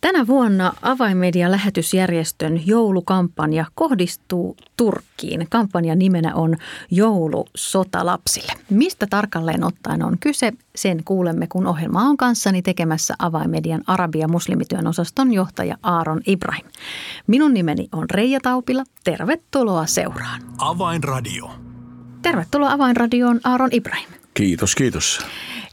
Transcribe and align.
Tänä 0.00 0.26
vuonna 0.26 0.72
Avainmedia-lähetysjärjestön 0.82 2.66
joulukampanja 2.66 3.66
kohdistuu 3.74 4.56
Turkkiin. 4.76 5.46
Kampanjan 5.50 5.98
nimenä 5.98 6.34
on 6.34 6.56
Joulu 6.90 7.46
sotalapsille. 7.56 8.52
Mistä 8.70 9.06
tarkalleen 9.10 9.64
ottaen 9.64 10.02
on 10.04 10.18
kyse, 10.20 10.52
sen 10.76 11.04
kuulemme, 11.04 11.46
kun 11.46 11.66
ohjelma 11.66 12.02
on 12.02 12.16
kanssani 12.16 12.62
tekemässä 12.62 13.14
Avainmedian 13.18 13.82
Arabia 13.86 14.28
muslimityön 14.28 14.86
osaston 14.86 15.32
johtaja 15.32 15.76
Aaron 15.82 16.20
Ibrahim. 16.26 16.66
Minun 17.26 17.54
nimeni 17.54 17.88
on 17.92 18.10
Reija 18.10 18.40
Taupila. 18.40 18.84
Tervetuloa 19.04 19.86
seuraan. 19.86 20.42
Avainradio. 20.58 21.50
Tervetuloa 22.22 22.72
Avainradioon 22.72 23.40
Aaron 23.44 23.70
Ibrahim. 23.72 24.17
Kiitos, 24.34 24.74
kiitos. 24.74 25.20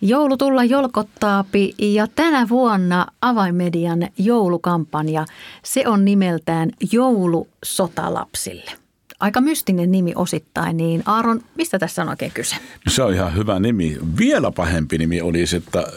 Joulu 0.02 0.38
tulla 0.38 0.64
jolkottaapi 0.64 1.76
ja 1.78 2.08
tänä 2.08 2.50
vuonna 2.50 3.08
avaimedian 3.22 4.08
joulukampanja, 4.18 5.26
se 5.64 5.88
on 5.88 6.06
nimeltään 6.06 6.72
Joulu 6.92 7.48
sotalapsille. 7.66 8.72
Aika 9.20 9.42
mystinen 9.42 9.92
nimi 9.92 10.14
osittain, 10.16 10.78
niin 10.78 11.04
Aaron, 11.06 11.42
mistä 11.56 11.80
tässä 11.80 12.02
on 12.02 12.10
oikein 12.10 12.32
kyse? 12.32 12.56
No 12.86 12.92
se 12.92 13.04
on 13.04 13.14
ihan 13.14 13.36
hyvä 13.36 13.60
nimi. 13.60 13.98
Vielä 14.18 14.52
pahempi 14.52 14.98
nimi 14.98 15.22
olisi, 15.22 15.56
että 15.56 15.88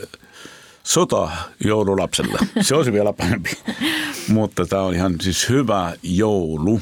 sota 0.83 1.31
joululapselle. 1.65 2.39
Se 2.61 2.75
olisi 2.75 2.93
vielä 2.93 3.13
pahempi. 3.13 3.51
Mutta 4.29 4.67
tämä 4.67 4.83
on 4.83 4.95
ihan 4.95 5.15
siis 5.21 5.49
hyvä 5.49 5.95
joulu 6.03 6.81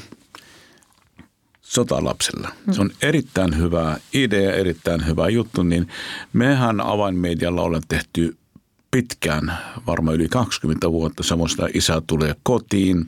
sotalapsella. 1.66 2.48
Se 2.72 2.80
on 2.80 2.90
erittäin 3.02 3.58
hyvä 3.58 3.96
idea, 4.14 4.52
erittäin 4.52 5.06
hyvä 5.06 5.28
juttu, 5.28 5.62
niin 5.62 5.88
mehän 6.32 6.80
avainmedialla 6.80 7.62
ollaan 7.62 7.82
tehty 7.88 8.36
pitkään, 8.90 9.58
varmaan 9.86 10.16
yli 10.16 10.28
20 10.28 10.92
vuotta, 10.92 11.22
semmoista 11.22 11.68
Isä 11.74 12.02
tulee 12.06 12.34
kotiin, 12.42 13.06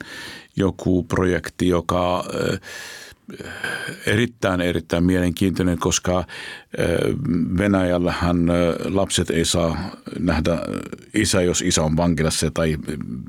joku 0.55 1.03
projekti, 1.03 1.67
joka 1.67 2.25
erittäin, 4.05 4.61
erittäin 4.61 5.03
mielenkiintoinen, 5.03 5.77
koska 5.77 6.23
Venäjällähän 7.57 8.37
lapset 8.85 9.29
ei 9.29 9.45
saa 9.45 9.77
nähdä 10.19 10.59
isä, 11.13 11.41
jos 11.41 11.61
isä 11.61 11.83
on 11.83 11.97
vankilassa 11.97 12.51
tai 12.51 12.77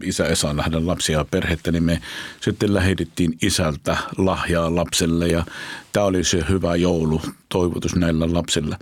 isä 0.03 0.27
ei 0.27 0.37
saa 0.37 0.53
nähdä 0.53 0.87
lapsia 0.87 1.19
ja 1.19 1.25
perhettä, 1.31 1.73
niin 1.73 1.85
me 1.85 2.01
sitten 2.41 2.75
lähetettiin 2.75 3.39
isältä 3.43 3.97
lahjaa 4.19 4.75
lapselle 4.75 5.29
ja 5.29 5.45
tämä 5.93 6.07
oli 6.07 6.25
se 6.25 6.45
hyvä 6.49 6.77
joulu 6.77 7.23
toivotus 7.49 7.97
näillä 7.97 8.33
lapsilla. 8.33 8.79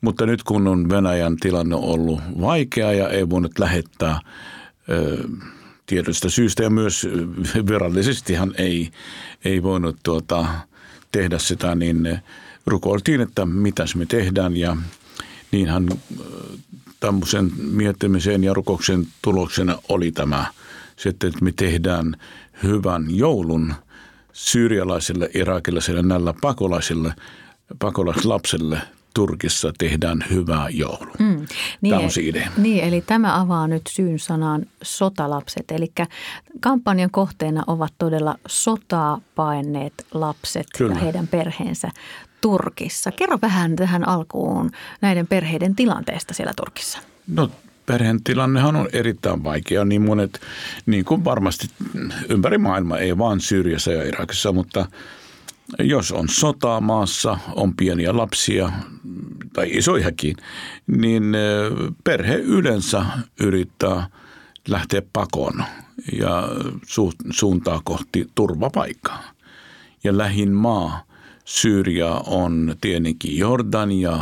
Mutta 0.00 0.26
nyt 0.26 0.42
kun 0.42 0.68
on 0.68 0.88
Venäjän 0.88 1.36
tilanne 1.36 1.76
ollut 1.76 2.20
vaikea 2.40 2.92
ja 2.92 3.08
ei 3.08 3.30
voinut 3.30 3.58
lähettää 3.58 4.20
tiedosta 5.86 6.30
syystä 6.30 6.62
ja 6.62 6.70
myös 6.70 7.08
virallisestihan 7.68 8.54
ei, 8.58 8.90
ei 9.44 9.62
voinut 9.62 9.96
tuota, 10.02 10.46
tehdä 11.12 11.38
sitä, 11.38 11.74
niin 11.74 12.18
rukoiltiin, 12.66 13.20
että 13.20 13.46
mitäs 13.46 13.94
me 13.94 14.06
tehdään 14.06 14.56
ja 14.56 14.76
niinhän 15.52 15.88
tämmöisen 17.00 17.50
miettimisen 17.56 18.44
ja 18.44 18.54
rukouksen 18.54 19.06
tuloksena 19.22 19.78
oli 19.88 20.12
tämä 20.12 20.46
sitten, 20.96 21.28
että 21.28 21.44
me 21.44 21.52
tehdään 21.52 22.16
hyvän 22.62 23.06
joulun 23.08 23.74
syyrialaisille, 24.32 25.30
irakilaisille, 25.34 26.02
näillä 26.02 26.34
pakolaisille, 26.40 27.14
pakolaislapsille– 27.78 28.80
Turkissa 29.14 29.72
tehdään 29.78 30.24
hyvää 30.30 30.68
joulu. 30.68 31.12
Mm, 31.18 31.46
niin, 31.80 31.90
tämä 31.90 32.04
on 32.04 32.10
se 32.10 32.20
idea. 32.20 32.50
Niin, 32.56 32.84
eli 32.84 33.00
tämä 33.00 33.40
avaa 33.40 33.68
nyt 33.68 33.82
syyn 33.88 34.18
sanaan 34.18 34.66
sotalapset. 34.82 35.64
Eli 35.70 35.92
kampanjan 36.60 37.10
kohteena 37.10 37.64
ovat 37.66 37.92
todella 37.98 38.36
sotaa 38.46 39.20
paenneet 39.34 40.06
lapset 40.14 40.66
Kyllä. 40.78 40.94
ja 40.94 41.00
heidän 41.00 41.28
perheensä 41.28 41.90
Turkissa. 42.40 43.12
Kerro 43.12 43.38
vähän 43.42 43.76
tähän 43.76 44.08
alkuun 44.08 44.70
näiden 45.00 45.26
perheiden 45.26 45.74
tilanteesta 45.74 46.34
siellä 46.34 46.52
Turkissa. 46.56 46.98
No 47.26 47.50
perheen 47.86 48.24
tilannehan 48.24 48.76
on 48.76 48.88
erittäin 48.92 49.44
vaikea. 49.44 49.84
Niin 49.84 50.02
monet, 50.02 50.40
niin 50.86 51.04
kuin 51.04 51.24
varmasti 51.24 51.66
ympäri 52.28 52.58
maailmaa, 52.58 52.98
ei 52.98 53.18
vain 53.18 53.40
Syyriassa 53.40 53.92
ja 53.92 54.02
Irakissa, 54.02 54.52
mutta– 54.52 54.86
jos 55.78 56.12
on 56.12 56.28
sota 56.28 56.80
maassa, 56.80 57.38
on 57.54 57.76
pieniä 57.76 58.16
lapsia 58.16 58.72
tai 59.52 59.70
isojakin, 59.70 60.36
niin 60.86 61.22
perhe 62.04 62.34
yleensä 62.34 63.06
yrittää 63.40 64.08
lähteä 64.68 65.02
pakoon 65.12 65.64
ja 66.18 66.48
su- 66.86 67.30
suuntaa 67.30 67.80
kohti 67.84 68.26
turvapaikkaa. 68.34 69.24
Ja 70.04 70.18
lähin 70.18 70.52
maa 70.52 71.04
Syyria 71.44 72.10
on 72.26 72.76
tietenkin 72.80 73.38
Jordania 73.38 74.18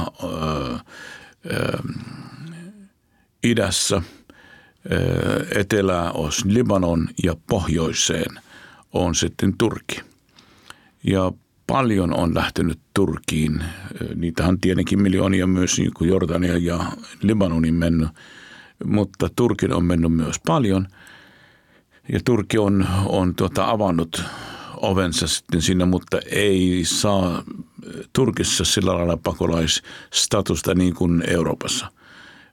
idässä, 3.44 4.02
ö, 4.92 5.46
etelää 5.54 6.12
on 6.12 6.30
Libanon 6.44 7.08
ja 7.24 7.36
pohjoiseen 7.46 8.40
on 8.92 9.14
sitten 9.14 9.54
Turkki– 9.58 10.00
ja 11.02 11.32
paljon 11.66 12.14
on 12.14 12.34
lähtenyt 12.34 12.78
Turkiin. 12.94 13.64
Niitähän 14.14 14.60
tietenkin 14.60 15.02
miljoonia 15.02 15.46
myös 15.46 15.78
niin 15.78 15.90
kuin 15.96 16.10
Jordania 16.10 16.58
ja 16.58 16.84
Libanonin 17.22 17.74
mennyt, 17.74 18.08
mutta 18.84 19.28
Turkin 19.36 19.72
on 19.72 19.84
mennyt 19.84 20.12
myös 20.12 20.36
paljon. 20.46 20.88
Ja 22.12 22.20
Turkki 22.24 22.58
on, 22.58 22.86
on 23.06 23.34
tuota 23.34 23.70
avannut 23.70 24.22
ovensa 24.76 25.26
sitten 25.26 25.62
sinne, 25.62 25.84
mutta 25.84 26.20
ei 26.30 26.82
saa 26.84 27.42
Turkissa 28.12 28.64
sillä 28.64 28.94
lailla 28.94 29.16
pakolaisstatusta 29.16 30.74
niin 30.74 30.94
kuin 30.94 31.24
Euroopassa. 31.26 31.86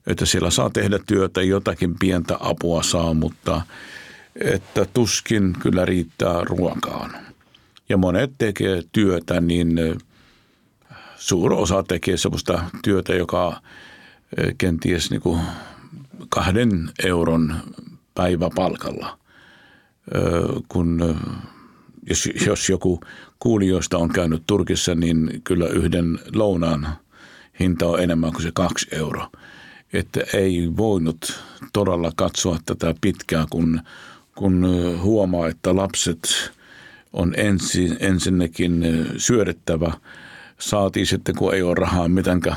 Että 0.08 0.26
siellä 0.26 0.50
saa 0.50 0.70
tehdä 0.70 1.00
työtä, 1.08 1.42
jotakin 1.42 1.96
pientä 2.00 2.38
apua 2.40 2.84
saa, 2.84 3.14
mutta 3.14 3.62
että 4.36 4.86
tuskin 4.94 5.56
kyllä 5.60 5.86
riittää 5.86 6.44
ruokaan 6.44 7.29
ja 7.90 7.98
monet 7.98 8.32
tekee 8.38 8.84
työtä, 8.92 9.42
niin 9.42 9.80
suuri 11.16 11.56
osa 11.56 11.84
tekee 11.84 12.18
sellaista 12.18 12.64
työtä, 12.84 13.14
joka 13.14 13.62
kenties 14.58 15.12
niin 15.12 15.22
kuin 15.22 15.42
kahden 16.30 16.90
euron 17.04 17.56
päiväpalkalla. 18.16 19.20
Kun 20.68 21.16
jos, 22.10 22.30
jos 22.46 22.70
joku 22.70 23.00
kuulijoista 23.40 23.98
on 23.98 24.10
käynyt 24.10 24.44
Turkissa, 24.48 24.96
niin 24.96 25.42
kyllä 25.44 25.68
yhden 25.68 26.20
lounaan 26.36 26.88
hinta 27.60 27.88
on 27.88 28.04
enemmän 28.04 28.32
kuin 28.32 28.44
se 28.44 28.52
kaksi 28.54 28.88
euroa. 28.92 29.30
Että 29.94 30.20
ei 30.34 30.72
voinut 30.78 31.44
todella 31.74 32.12
katsoa 32.16 32.58
tätä 32.66 32.96
pitkään, 33.02 33.48
kun, 33.50 33.82
kun 34.36 34.68
huomaa, 35.02 35.48
että 35.48 35.76
lapset– 35.76 36.20
on 37.14 37.34
ensin, 37.38 37.98
ensinnäkin 38.00 38.86
syödettävä. 39.18 39.94
Saatiin 40.60 41.06
sitten, 41.06 41.36
kun 41.36 41.54
ei 41.54 41.62
ole 41.62 41.76
rahaa, 41.76 42.08
mitenkä 42.08 42.56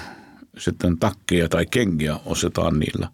sitten 0.59 0.99
takkeja 0.99 1.49
tai 1.49 1.67
kenkiä 1.67 2.17
ostetaan 2.25 2.79
niillä. 2.79 3.09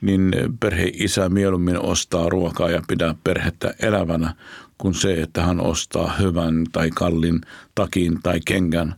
Niin 0.00 0.32
perhe 0.60 0.90
isä 0.94 1.28
mieluummin 1.28 1.78
ostaa 1.78 2.28
ruokaa 2.28 2.70
ja 2.70 2.82
pitää 2.88 3.14
perhettä 3.24 3.74
elävänä 3.80 4.34
kuin 4.78 4.94
se, 4.94 5.22
että 5.22 5.42
hän 5.42 5.60
ostaa 5.60 6.16
hyvän 6.18 6.66
tai 6.72 6.90
kallin 6.90 7.40
takin 7.74 8.22
tai 8.22 8.40
kengän 8.44 8.94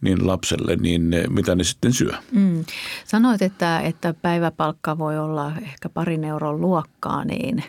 niin 0.00 0.26
lapselle, 0.26 0.76
niin 0.76 1.14
mitä 1.28 1.54
ne 1.54 1.64
sitten 1.64 1.92
syö. 1.92 2.12
Mm. 2.32 2.64
Sanoit, 3.04 3.42
että, 3.42 3.80
että 3.80 4.14
päiväpalkka 4.22 4.98
voi 4.98 5.18
olla 5.18 5.52
ehkä 5.62 5.88
parin 5.88 6.24
euron 6.24 6.60
luokkaa, 6.60 7.24
niin 7.24 7.64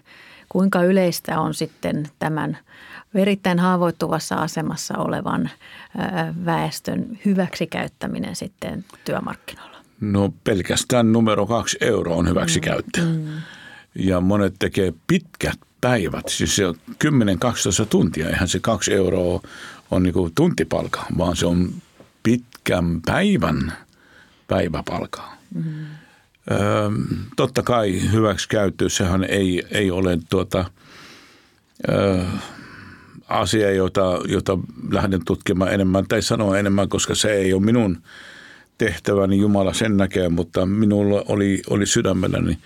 kuinka 0.50 0.84
yleistä 0.84 1.40
on 1.40 1.54
sitten 1.54 2.10
tämän 2.20 2.58
erittäin 3.16 3.60
haavoittuvassa 3.60 4.36
asemassa 4.36 4.98
olevan 4.98 5.50
väestön 6.46 7.20
hyväksikäyttäminen 7.26 8.36
sitten 8.36 8.86
työmarkkinoilla? 9.06 9.78
No 10.02 10.34
pelkästään 10.44 11.12
numero 11.12 11.46
kaksi 11.46 11.78
euroa 11.82 12.16
on 12.16 12.30
hyväksikäyttö. 12.30 13.02
Mm. 13.02 13.08
mm. 13.08 13.28
Ja 13.96 14.22
monet 14.22 14.56
tekee 14.60 14.94
pitkät 15.08 15.60
päivät, 15.82 16.26
siis 16.30 16.56
se 16.56 16.68
on 16.68 16.76
10-12 17.84 17.86
tuntia. 17.90 18.30
Eihän 18.30 18.48
se 18.48 18.60
kaksi 18.60 18.94
euroa 18.94 19.42
on 19.92 20.04
niin 20.04 20.14
kuin 20.14 20.32
tuntipalka, 20.36 21.06
vaan 21.18 21.36
se 21.36 21.46
on 21.46 21.70
pitkän 22.24 23.02
päivän 23.06 23.74
päiväpalka. 24.48 25.34
Mm. 25.54 25.64
Öö, 26.52 26.90
totta 27.36 27.64
kai 27.64 28.12
hyväksikäyttö, 28.12 28.90
sehän 28.90 29.24
ei, 29.24 29.64
ei 29.72 29.92
ole 29.92 30.18
tuota, 30.30 30.66
öö, 31.90 32.24
asia, 33.30 33.72
jota, 33.72 34.20
jota 34.28 34.58
lähden 34.92 35.26
tutkimaan 35.26 35.74
enemmän 35.74 36.06
tai 36.08 36.22
sanoa 36.22 36.58
enemmän, 36.58 36.90
koska 36.90 37.16
se 37.16 37.34
ei 37.34 37.54
ole 37.54 37.62
minun 37.62 37.98
tehtäväni, 38.78 39.38
Jumala 39.38 39.74
sen 39.74 39.98
näkee, 39.98 40.30
mutta 40.30 40.66
minulla 40.66 41.24
oli, 41.28 41.62
oli 41.70 41.86
sydämelläni 41.86 42.58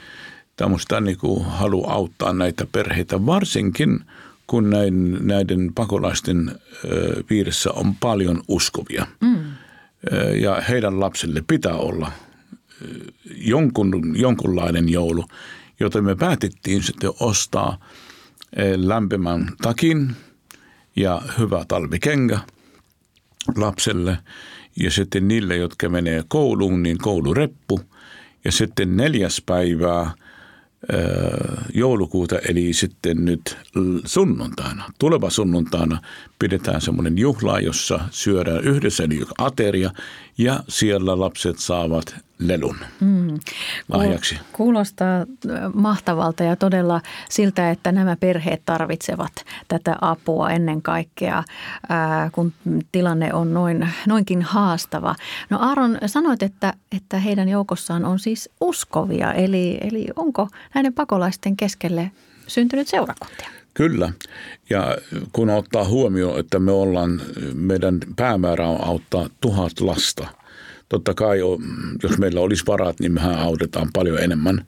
tämmöistä 0.55 1.01
niin 1.01 1.17
kuin 1.17 1.45
halu 1.45 1.89
auttaa 1.89 2.33
näitä 2.33 2.67
perheitä, 2.71 3.25
varsinkin 3.25 3.99
kun 4.47 4.69
näin, 4.69 5.27
näiden 5.27 5.71
pakolaisten 5.75 6.51
piirissä 7.27 7.71
on 7.71 7.95
paljon 7.95 8.41
uskovia. 8.47 9.07
Mm. 9.21 9.37
Ja 10.41 10.61
heidän 10.69 10.99
lapsille 10.99 11.43
pitää 11.47 11.73
olla 11.73 12.11
jonkun, 13.35 14.13
jonkunlainen 14.15 14.89
joulu, 14.89 15.25
joten 15.79 16.03
me 16.03 16.15
päätettiin 16.15 16.83
sitten 16.83 17.11
ostaa 17.19 17.79
lämpimän 18.75 19.49
takin 19.61 20.15
ja 20.95 21.21
hyvä 21.37 21.65
talvikengä 21.67 22.39
lapselle 23.55 24.17
ja 24.79 24.91
sitten 24.91 25.27
niille, 25.27 25.55
jotka 25.55 25.89
menee 25.89 26.23
kouluun, 26.27 26.83
niin 26.83 26.97
koulureppu. 26.97 27.79
Ja 28.45 28.51
sitten 28.51 28.97
neljäs 28.97 29.43
päivää 29.45 30.11
joulukuuta, 31.73 32.39
eli 32.49 32.73
sitten 32.73 33.25
nyt 33.25 33.57
sunnuntaina, 34.05 34.83
tuleva 34.99 35.29
sunnuntaina 35.29 36.01
pidetään 36.39 36.81
semmoinen 36.81 37.17
juhla, 37.17 37.59
jossa 37.59 37.99
syödään 38.11 38.63
yhdessä, 38.63 39.03
eli 39.03 39.21
ateria, 39.37 39.91
ja 40.37 40.63
siellä 40.67 41.19
lapset 41.19 41.59
saavat 41.59 42.15
lelun 42.39 42.75
mm. 42.99 43.39
lahjaksi. 43.93 44.39
Kuulostaa 44.53 45.25
mahtavalta 45.73 46.43
ja 46.43 46.55
todella 46.55 47.01
siltä, 47.29 47.71
että 47.71 47.91
nämä 47.91 48.15
perheet 48.15 48.61
tarvitsevat 48.65 49.31
tätä 49.67 49.95
apua 50.01 50.49
ennen 50.49 50.81
kaikkea, 50.81 51.43
kun 52.31 52.53
tilanne 52.91 53.33
on 53.33 53.53
noin, 53.53 53.89
noinkin 54.07 54.41
haastava. 54.41 55.15
No 55.49 55.59
Aaron, 55.59 55.97
sanoit, 56.05 56.43
että, 56.43 56.73
että 56.97 57.19
heidän 57.19 57.49
joukossaan 57.49 58.05
on 58.05 58.19
siis 58.19 58.49
uskovia, 58.61 59.33
eli, 59.33 59.77
eli 59.81 60.07
onko 60.15 60.47
näiden 60.75 60.93
pakolaisten 60.93 61.57
keskelle 61.57 62.11
syntynyt 62.47 62.87
seurakuntia? 62.87 63.49
Kyllä. 63.73 64.11
Ja 64.69 64.97
kun 65.31 65.49
ottaa 65.49 65.85
huomioon, 65.85 66.39
että 66.39 66.59
me 66.59 66.71
ollaan, 66.71 67.21
meidän 67.53 67.99
päämäärä 68.15 68.67
on 68.67 68.83
auttaa 68.83 69.29
tuhat 69.41 69.79
lasta. 69.79 70.27
Totta 70.89 71.13
kai, 71.13 71.39
jos 72.03 72.17
meillä 72.17 72.39
olisi 72.39 72.63
varat, 72.67 72.99
niin 72.99 73.11
mehän 73.11 73.39
autetaan 73.39 73.89
paljon 73.93 74.19
enemmän. 74.19 74.65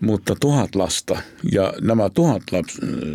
Mutta 0.00 0.36
tuhat 0.40 0.74
lasta, 0.74 1.18
ja 1.52 1.72
nämä 1.80 2.10
tuhat 2.10 2.42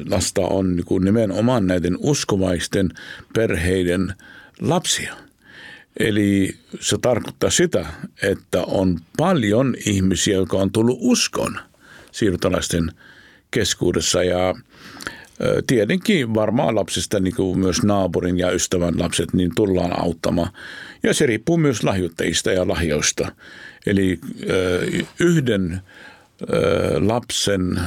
lasta 0.09 0.41
on 0.41 0.75
niin 0.75 1.03
nimenomaan 1.03 1.67
näiden 1.67 1.97
uskovaisten 1.99 2.89
perheiden 3.33 4.13
lapsia. 4.61 5.15
Eli 5.99 6.55
se 6.79 6.97
tarkoittaa 7.01 7.49
sitä, 7.49 7.85
että 8.21 8.63
on 8.63 8.99
paljon 9.17 9.75
ihmisiä, 9.85 10.35
jotka 10.35 10.57
on 10.57 10.71
tullut 10.71 10.97
uskon 11.01 11.59
siirtolaisten 12.11 12.91
keskuudessa. 13.51 14.23
Ja 14.23 14.55
tietenkin 15.67 16.33
varmaan 16.33 16.75
lapsista, 16.75 17.19
niin 17.19 17.35
kuin 17.35 17.59
myös 17.59 17.83
naapurin 17.83 18.39
ja 18.39 18.51
ystävän 18.51 18.99
lapset, 18.99 19.33
niin 19.33 19.51
tullaan 19.55 19.99
auttamaan. 19.99 20.49
Ja 21.03 21.13
se 21.13 21.25
riippuu 21.25 21.57
myös 21.57 21.83
lahjoittajista 21.83 22.51
ja 22.51 22.67
lahjoista. 22.67 23.31
Eli 23.85 24.19
yhden 25.19 25.81
lapsen 26.99 27.79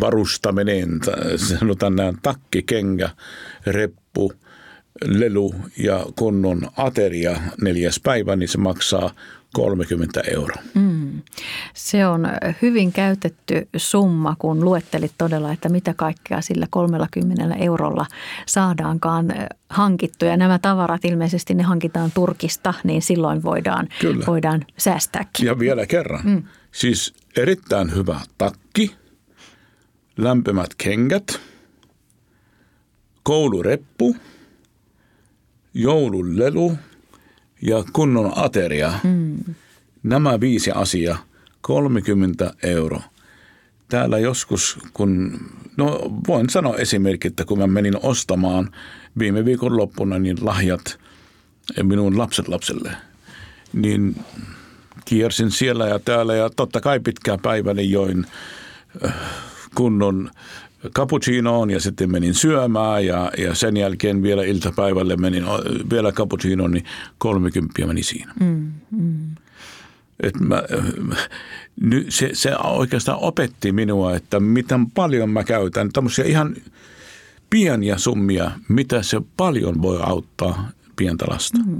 varustaminen, 0.00 1.00
sanotaan 1.36 1.96
näin 1.96 2.18
takki, 2.22 2.62
kenga, 2.62 3.10
reppu, 3.66 4.32
lelu 5.04 5.54
ja 5.78 6.06
kunnon 6.18 6.70
ateria 6.76 7.36
neljäs 7.60 8.00
päivä, 8.00 8.36
niin 8.36 8.48
se 8.48 8.58
maksaa 8.58 9.10
30 9.54 10.20
euroa. 10.20 10.62
Mm. 10.74 11.22
Se 11.74 12.06
on 12.06 12.28
hyvin 12.62 12.92
käytetty 12.92 13.68
summa, 13.76 14.36
kun 14.38 14.64
luettelit 14.64 15.12
todella, 15.18 15.52
että 15.52 15.68
mitä 15.68 15.94
kaikkea 15.94 16.40
sillä 16.40 16.66
30 16.70 17.54
eurolla 17.54 18.06
saadaankaan 18.46 19.34
hankittuja. 19.70 20.36
Nämä 20.36 20.58
tavarat 20.58 21.04
ilmeisesti 21.04 21.54
ne 21.54 21.62
hankitaan 21.62 22.10
Turkista, 22.14 22.74
niin 22.84 23.02
silloin 23.02 23.42
voidaan, 23.42 23.88
Kyllä. 24.00 24.26
voidaan 24.26 24.66
säästääkin. 24.76 25.46
Ja 25.46 25.58
vielä 25.58 25.86
kerran. 25.86 26.20
Mm. 26.24 26.42
Siis 26.72 27.14
erittäin 27.36 27.94
hyvä 27.94 28.20
takki, 28.38 28.94
lämpimät 30.16 30.74
kengät, 30.78 31.40
koulureppu, 33.22 34.16
joululelu– 35.74 36.72
ja 37.64 37.84
kunnon 37.92 38.32
ateria. 38.36 38.92
Mm. 39.04 39.54
Nämä 40.02 40.40
viisi 40.40 40.70
asiaa, 40.70 41.18
30 41.60 42.54
euroa. 42.62 43.02
Täällä 43.88 44.18
joskus, 44.18 44.78
kun, 44.94 45.40
no 45.76 46.00
voin 46.28 46.50
sanoa 46.50 46.76
esimerkki, 46.76 47.28
että 47.28 47.44
kun 47.44 47.58
mä 47.58 47.66
menin 47.66 47.98
ostamaan 48.02 48.70
viime 49.18 49.44
viikon 49.44 49.76
loppuna 49.76 50.18
niin 50.18 50.36
lahjat 50.40 50.98
minun 51.82 52.18
lapset 52.18 52.48
lapselle, 52.48 52.92
niin 53.72 54.24
kiersin 55.04 55.50
siellä 55.50 55.86
ja 55.86 55.98
täällä 55.98 56.34
ja 56.34 56.50
totta 56.50 56.80
kai 56.80 57.00
pitkää 57.00 57.38
päiväni 57.42 57.90
join 57.90 58.26
äh, 59.04 59.14
kunnon 59.74 60.30
cappuccinoon 60.96 61.70
ja 61.70 61.80
sitten 61.80 62.10
menin 62.10 62.34
syömään 62.34 63.06
ja, 63.06 63.32
ja 63.38 63.54
sen 63.54 63.76
jälkeen 63.76 64.22
vielä 64.22 64.44
iltapäivälle 64.44 65.16
menin 65.16 65.44
vielä 65.90 66.12
cappuccinoon, 66.12 66.70
niin 66.70 66.84
30 67.18 67.86
meni 67.86 68.02
siinä. 68.02 68.32
Mm, 68.40 68.72
mm. 68.90 69.34
Et 70.20 70.40
mä, 70.40 70.62
se, 72.08 72.30
se 72.32 72.56
oikeastaan 72.56 73.18
opetti 73.20 73.72
minua, 73.72 74.16
että 74.16 74.40
miten 74.40 74.90
paljon 74.90 75.30
mä 75.30 75.44
käytän 75.44 75.92
tämmöisiä 75.92 76.24
ihan 76.24 76.56
pieniä 77.50 77.98
summia, 77.98 78.50
mitä 78.68 79.02
se 79.02 79.20
paljon 79.36 79.82
voi 79.82 79.98
auttaa 80.02 80.70
pientä 80.96 81.24
lasta. 81.28 81.58
Mm. 81.66 81.78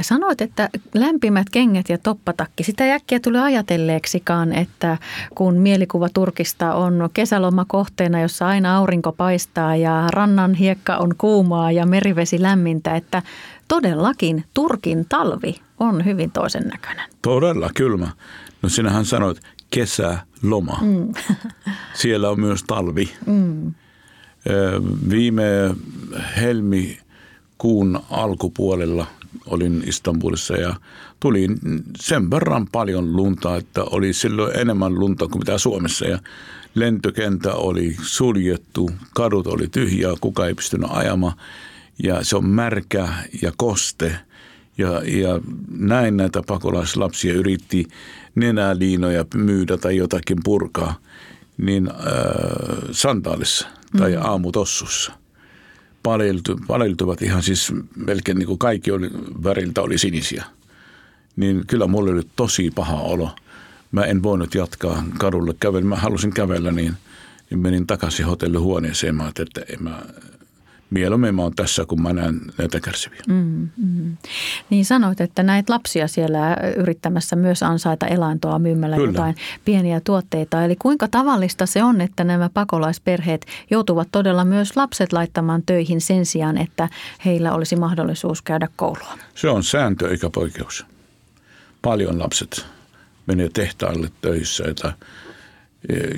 Sanoit, 0.00 0.40
että 0.40 0.68
lämpimät 0.94 1.50
kengät 1.50 1.88
ja 1.88 1.98
toppatakki, 1.98 2.62
sitä 2.64 2.94
äkkiä 2.94 3.20
tuli 3.20 3.38
ajatelleeksikaan, 3.38 4.52
että 4.52 4.98
kun 5.34 5.56
mielikuva 5.56 6.08
Turkista 6.08 6.74
on 6.74 7.08
kesäloma 7.14 7.64
kohteena, 7.68 8.20
jossa 8.20 8.46
aina 8.46 8.76
aurinko 8.76 9.12
paistaa 9.12 9.76
ja 9.76 10.08
rannan 10.12 10.54
hiekka 10.54 10.96
on 10.96 11.14
kuumaa 11.18 11.72
ja 11.72 11.86
merivesi 11.86 12.42
lämmintä, 12.42 12.96
että 12.96 13.22
todellakin 13.68 14.44
Turkin 14.54 15.06
talvi 15.08 15.54
on 15.78 16.04
hyvin 16.04 16.30
toisen 16.30 16.62
näköinen. 16.62 17.10
Todella 17.22 17.70
kylmä. 17.74 18.08
No 18.62 18.68
sinähän 18.68 19.04
sanoit 19.04 19.40
kesäloma. 19.70 20.78
Mm. 20.82 21.12
Siellä 21.94 22.30
on 22.30 22.40
myös 22.40 22.62
talvi. 22.62 23.12
Mm. 23.26 23.74
Viime 25.10 25.44
helmi 26.40 26.98
kuun 27.62 28.00
alkupuolella 28.10 29.06
olin 29.46 29.82
Istanbulissa 29.86 30.56
ja 30.56 30.74
tuli 31.20 31.48
sen 32.00 32.30
verran 32.30 32.66
paljon 32.72 33.16
lunta, 33.16 33.56
että 33.56 33.84
oli 33.84 34.12
silloin 34.12 34.58
enemmän 34.58 34.94
lunta 34.94 35.28
kuin 35.28 35.38
mitä 35.38 35.58
Suomessa. 35.58 36.04
Ja 36.04 36.18
lentokenttä 36.74 37.54
oli 37.54 37.96
suljettu, 38.02 38.90
kadut 39.14 39.46
oli 39.46 39.68
tyhjää, 39.68 40.12
kuka 40.20 40.46
ei 40.46 40.54
pystynyt 40.54 40.90
ajamaan. 40.92 41.32
Ja 42.02 42.24
se 42.24 42.36
on 42.36 42.46
märkä 42.46 43.08
ja 43.42 43.52
koste. 43.56 44.16
Ja, 44.78 45.02
ja 45.04 45.40
näin 45.70 46.16
näitä 46.16 46.42
pakolaislapsia 46.46 47.34
yritti 47.34 47.86
nenäliinoja 48.34 49.24
myydä 49.34 49.76
tai 49.76 49.96
jotakin 49.96 50.38
purkaa 50.44 50.94
niin 51.58 51.88
äh, 51.90 51.96
sandaalissa 52.90 53.68
tai 53.98 54.16
mm. 54.16 54.22
aamutossussa 54.22 55.21
paleltu, 56.02 56.60
paleltuvat 56.66 57.22
ihan 57.22 57.42
siis 57.42 57.72
melkein 57.96 58.38
niin 58.38 58.46
kuin 58.46 58.58
kaikki 58.58 58.90
oli, 58.90 59.10
väriltä 59.44 59.82
oli 59.82 59.98
sinisiä. 59.98 60.44
Niin 61.36 61.62
kyllä 61.66 61.86
mulle 61.86 62.10
oli 62.10 62.22
tosi 62.36 62.70
paha 62.74 62.96
olo. 62.96 63.30
Mä 63.92 64.04
en 64.04 64.22
voinut 64.22 64.54
jatkaa 64.54 65.04
kadulle 65.18 65.54
kävellä. 65.60 65.88
Mä 65.88 65.96
halusin 65.96 66.32
kävellä, 66.32 66.72
niin, 66.72 66.94
niin 67.50 67.58
menin 67.58 67.86
takaisin 67.86 68.26
hotellihuoneeseen. 68.26 69.14
Mä 69.14 69.28
että 69.38 69.60
en 69.68 69.82
mä, 69.82 70.02
mieluummin 70.92 71.34
mä 71.34 71.42
oon 71.42 71.54
tässä, 71.54 71.84
kun 71.86 72.02
mä 72.02 72.12
näen 72.12 72.40
näitä 72.58 72.80
kärsiviä. 72.80 73.20
Mm, 73.28 73.68
mm. 73.76 74.16
Niin 74.70 74.84
sanoit, 74.84 75.20
että 75.20 75.42
näet 75.42 75.68
lapsia 75.68 76.08
siellä 76.08 76.56
yrittämässä 76.76 77.36
myös 77.36 77.62
ansaita 77.62 78.06
elantoa 78.06 78.58
myymällä 78.58 78.96
Kyllä. 78.96 79.08
jotain 79.08 79.34
pieniä 79.64 80.00
tuotteita. 80.00 80.64
Eli 80.64 80.76
kuinka 80.76 81.08
tavallista 81.08 81.66
se 81.66 81.84
on, 81.84 82.00
että 82.00 82.24
nämä 82.24 82.50
pakolaisperheet 82.54 83.46
joutuvat 83.70 84.08
todella 84.12 84.44
myös 84.44 84.76
lapset 84.76 85.12
laittamaan 85.12 85.62
töihin 85.66 86.00
sen 86.00 86.26
sijaan, 86.26 86.58
että 86.58 86.88
heillä 87.24 87.54
olisi 87.54 87.76
mahdollisuus 87.76 88.42
käydä 88.42 88.68
koulua? 88.76 89.18
Se 89.34 89.48
on 89.48 89.62
sääntö 89.62 90.10
eikä 90.10 90.30
poikkeus. 90.30 90.86
Paljon 91.82 92.18
lapset 92.18 92.66
menee 93.26 93.48
tehtaalle 93.48 94.08
töissä, 94.20 94.64
että 94.68 94.92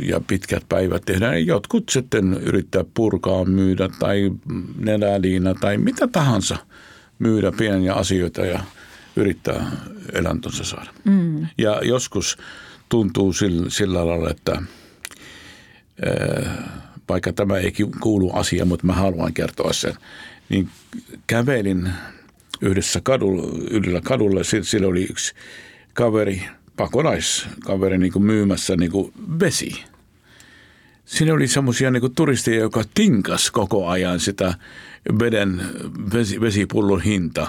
ja 0.08 0.20
pitkät 0.20 0.68
päivät 0.68 1.02
tehdään. 1.04 1.46
Jotkut 1.46 1.88
sitten 1.88 2.34
yrittää 2.34 2.84
purkaa, 2.94 3.44
myydä 3.44 3.88
tai 3.98 4.30
neläliina 4.78 5.54
tai 5.54 5.78
mitä 5.78 6.06
tahansa 6.06 6.56
myydä 7.18 7.52
pieniä 7.52 7.94
asioita 7.94 8.46
ja 8.46 8.60
yrittää 9.16 9.70
elantonsa 10.12 10.64
saada. 10.64 10.90
Mm. 11.04 11.46
Ja 11.58 11.80
joskus 11.82 12.38
tuntuu 12.88 13.32
sillä, 13.32 13.70
sillä 13.70 14.06
lailla, 14.06 14.30
että 14.30 14.62
vaikka 17.08 17.32
tämä 17.32 17.56
ei 17.56 17.72
kuulu 18.00 18.36
asiaan, 18.36 18.68
mutta 18.68 18.86
mä 18.86 18.92
haluan 18.92 19.34
kertoa 19.34 19.72
sen, 19.72 19.94
niin 20.48 20.68
kävelin 21.26 21.88
yhdessä 22.60 23.00
kadulla, 23.02 23.58
yhdellä 23.70 24.00
kadulla, 24.00 24.40
sillä 24.62 24.86
oli 24.86 25.02
yksi 25.10 25.34
kaveri, 25.94 26.42
pakolaiskaveri 26.76 27.98
niin 27.98 28.12
kuin 28.12 28.22
myymässä 28.22 28.76
niin 28.76 28.90
kuin 28.90 29.12
vesi. 29.40 29.84
Siinä 31.04 31.34
oli 31.34 31.48
semmoisia 31.48 31.90
niin 31.90 32.14
turisteja, 32.14 32.60
joka 32.60 32.82
tinkas 32.94 33.50
koko 33.50 33.88
ajan 33.88 34.20
sitä 34.20 34.54
veden, 35.18 35.62
vesi, 36.14 36.40
vesipullon 36.40 37.00
hinta. 37.00 37.48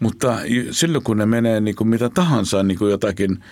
Mutta 0.00 0.38
silloin 0.70 1.04
kun 1.04 1.18
ne 1.18 1.26
menee 1.26 1.60
niin 1.60 1.76
kuin 1.76 1.88
mitä 1.88 2.08
tahansa 2.08 2.62
niin 2.62 2.78
kuin 2.78 2.90
jotakin 2.90 3.44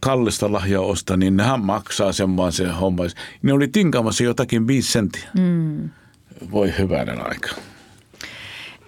kallista 0.00 0.52
lahjaa 0.52 0.82
ostaa, 0.82 1.16
niin 1.16 1.36
nehän 1.36 1.60
maksaa 1.60 2.12
sen 2.12 2.36
vaan 2.36 2.52
se 2.52 2.68
homma. 2.68 3.02
Ne 3.42 3.52
oli 3.52 3.68
tinkaamassa 3.68 4.24
jotakin 4.24 4.66
viisi 4.66 4.92
senttiä. 4.92 5.28
Mm. 5.38 5.90
Voi 6.50 6.74
hyvänen 6.78 7.26
aika 7.26 7.50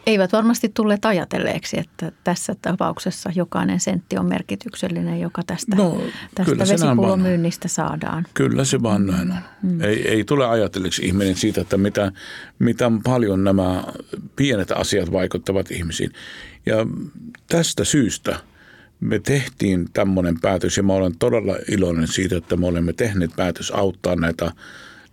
eivät 0.08 0.32
varmasti 0.32 0.70
tulleet 0.74 1.04
ajatelleeksi, 1.04 1.78
että 1.78 2.12
tässä 2.24 2.54
tapauksessa 2.62 3.30
jokainen 3.34 3.80
sentti 3.80 4.18
on 4.18 4.26
merkityksellinen, 4.26 5.20
joka 5.20 5.42
tästä, 5.46 5.76
no, 5.76 6.02
tästä 6.34 6.58
vesipullon 6.58 7.20
myynnistä 7.20 7.68
saadaan. 7.68 8.26
Kyllä 8.34 8.64
se 8.64 8.82
vaan 8.82 9.06
näin 9.06 9.30
on. 9.30 9.38
Mm. 9.62 9.80
Ei, 9.80 10.08
ei 10.08 10.24
tule 10.24 10.46
ajatelleeksi 10.46 11.06
ihminen 11.06 11.36
siitä, 11.36 11.60
että 11.60 11.76
mitä, 11.76 12.12
mitä 12.58 12.90
paljon 13.04 13.44
nämä 13.44 13.84
pienet 14.36 14.70
asiat 14.70 15.12
vaikuttavat 15.12 15.70
ihmisiin. 15.70 16.10
Ja 16.66 16.76
tästä 17.48 17.84
syystä 17.84 18.40
me 19.00 19.18
tehtiin 19.18 19.86
tämmöinen 19.92 20.40
päätös 20.40 20.76
ja 20.76 20.82
mä 20.82 20.92
olen 20.92 21.18
todella 21.18 21.56
iloinen 21.70 22.08
siitä, 22.08 22.36
että 22.36 22.56
me 22.56 22.66
olemme 22.66 22.92
tehneet 22.92 23.30
päätös 23.36 23.70
auttaa 23.70 24.16
näitä, 24.16 24.52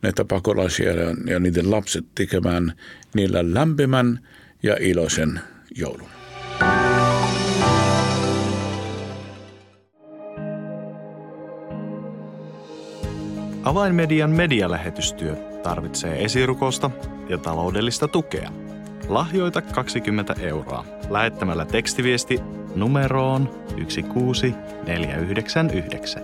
näitä 0.01 0.25
pakolaisia 0.25 0.91
ja, 0.93 1.15
ja 1.25 1.39
niiden 1.39 1.71
lapset 1.71 2.05
tekemään 2.15 2.73
niillä 3.13 3.53
lämpimän– 3.53 4.19
ja 4.65 4.77
iloisen 4.79 5.39
joulun. 5.75 6.09
Avainmedian 13.63 14.29
medialähetystyö 14.29 15.35
tarvitsee 15.63 16.23
esirukosta 16.23 16.91
ja 17.29 17.37
taloudellista 17.37 18.07
tukea. 18.07 18.51
Lahjoita 19.07 19.61
20 19.61 20.35
euroa 20.39 20.85
lähettämällä 21.09 21.65
tekstiviesti 21.65 22.39
numeroon 22.75 23.49
16499. 23.75 26.23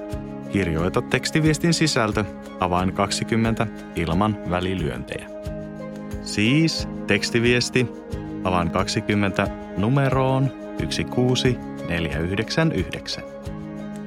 Kirjoita 0.51 1.01
tekstiviestin 1.01 1.73
sisältö 1.73 2.25
avain 2.59 2.93
20 2.93 3.67
ilman 3.95 4.37
välilyöntejä. 4.49 5.29
Siis 6.23 6.87
tekstiviesti 7.07 7.87
Alan 8.43 8.71
20 8.71 9.47
numeroon 9.77 10.51
16499. 10.77 13.23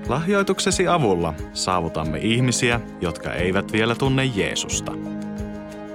Lahjoituksesi 0.09 0.88
avulla 0.88 1.35
saavutamme 1.53 2.19
ihmisiä, 2.19 2.81
jotka 3.00 3.33
eivät 3.33 3.73
vielä 3.73 3.95
tunne 3.95 4.25
Jeesusta. 4.25 4.93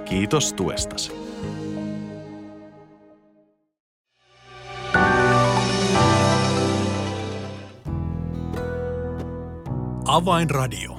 Kiitos 0.04 0.52
tuestasi. 0.52 1.12
Avainradio. 10.04 10.96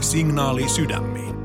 Signaali 0.00 0.68
sydämiin. 0.68 1.39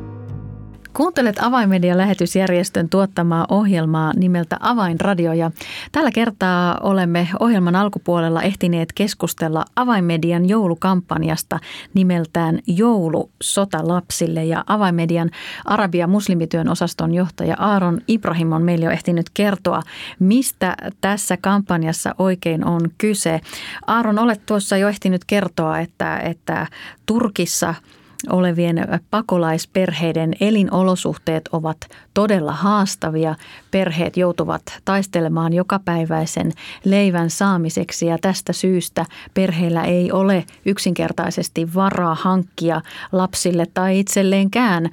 Kuuntelet 0.96 1.36
Avainmedia-lähetysjärjestön 1.40 2.90
tuottamaa 2.90 3.46
ohjelmaa 3.50 4.14
nimeltä 4.16 4.58
Avainradio 4.60 5.34
ja 5.34 5.52
tällä 5.92 6.12
kertaa 6.12 6.78
olemme 6.84 7.28
ohjelman 7.40 7.76
alkupuolella 7.76 8.42
ehtineet 8.42 8.94
keskustella 8.94 9.66
Avainmedian 9.76 10.50
joulukampanjasta 10.50 11.60
nimeltään 11.94 12.60
Joulu 12.68 13.32
sota 13.44 13.88
lapsille 13.88 14.46
ja 14.46 14.64
Avainmedian 14.68 15.32
Arabia 15.66 16.08
muslimityön 16.08 16.70
osaston 16.70 17.14
johtaja 17.14 17.56
Aaron 17.60 18.02
Ibrahim 18.08 18.52
on 18.52 18.64
meille 18.64 18.86
jo 18.86 18.92
ehtinyt 18.92 19.30
kertoa, 19.34 19.82
mistä 20.20 20.78
tässä 21.02 21.38
kampanjassa 21.38 22.16
oikein 22.18 22.66
on 22.66 22.82
kyse. 22.98 23.42
Aaron, 23.88 24.20
olet 24.20 24.46
tuossa 24.46 24.78
jo 24.78 24.90
ehtinyt 24.90 25.26
kertoa, 25.26 25.80
että, 25.80 26.18
että 26.18 26.68
Turkissa– 27.06 27.76
olevien 28.30 28.88
pakolaisperheiden 29.12 30.34
elinolosuhteet 30.42 31.50
ovat 31.52 31.78
todella 32.14 32.52
haastavia. 32.52 33.36
Perheet 33.72 34.18
joutuvat 34.18 34.62
taistelemaan 34.86 35.54
jokapäiväisen 35.54 36.52
leivän 36.84 37.30
saamiseksi 37.30 38.06
ja 38.06 38.18
tästä 38.22 38.54
syystä 38.54 39.06
perheillä 39.34 39.84
ei 39.84 40.12
ole 40.12 40.46
yksinkertaisesti 40.66 41.74
varaa 41.76 42.16
hankkia 42.16 42.82
lapsille 43.12 43.66
tai 43.74 44.00
itselleenkään 44.00 44.90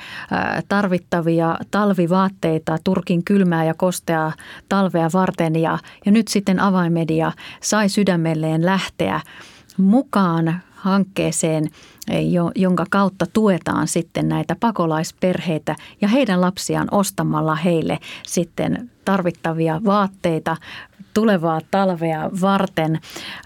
tarvittavia 0.69 1.57
talvivaatteita 1.71 2.79
Turkin 2.85 3.25
kylmää 3.25 3.65
ja 3.65 3.75
kosteaa 3.75 4.33
talvea 4.69 5.11
varten 5.13 5.57
ja, 5.57 5.79
ja 6.07 6.13
nyt 6.13 6.29
sitten 6.29 6.61
avainmedia 6.61 7.33
sai 7.61 7.89
sydämelleen 7.89 8.67
lähteä 8.67 9.21
mukaan 9.77 10.63
hankkeeseen, 10.83 11.69
jonka 12.55 12.87
kautta 12.91 13.27
tuetaan 13.33 13.89
sitten 13.89 14.29
näitä 14.29 14.57
pakolaisperheitä 14.61 15.77
ja 16.01 16.09
heidän 16.09 16.41
lapsiaan 16.41 16.89
ostamalla 16.91 17.55
heille 17.55 17.99
sitten 18.27 18.91
tarvittavia 19.05 19.81
vaatteita 19.85 20.57
tulevaa 21.15 21.61
talvea 21.71 22.31
varten. 22.41 23.01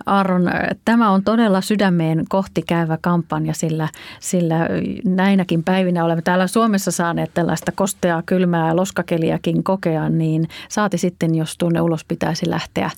Aron, 0.07 0.51
tämä 0.85 1.11
on 1.11 1.25
todella 1.25 1.61
sydämeen 1.61 2.25
kohti 2.29 2.63
käyvä 2.63 2.99
kampanja, 3.01 3.55
sillä, 3.55 3.89
sillä 4.21 4.69
näinäkin 5.05 5.65
päivinä 5.65 6.05
olemme 6.05 6.23
täällä 6.23 6.47
Suomessa 6.47 6.91
saaneet 6.91 7.31
tällaista 7.35 7.73
kosteaa, 7.73 8.23
kylmää 8.23 8.77
loskakeliakin 8.77 9.65
kokea, 9.65 10.09
niin 10.09 10.49
saati 10.69 10.99
sitten, 10.99 11.35
jos 11.35 11.59
tuonne 11.59 11.81
ulos 11.81 12.05
pitäisi 12.05 12.51
lähteä 12.51 12.91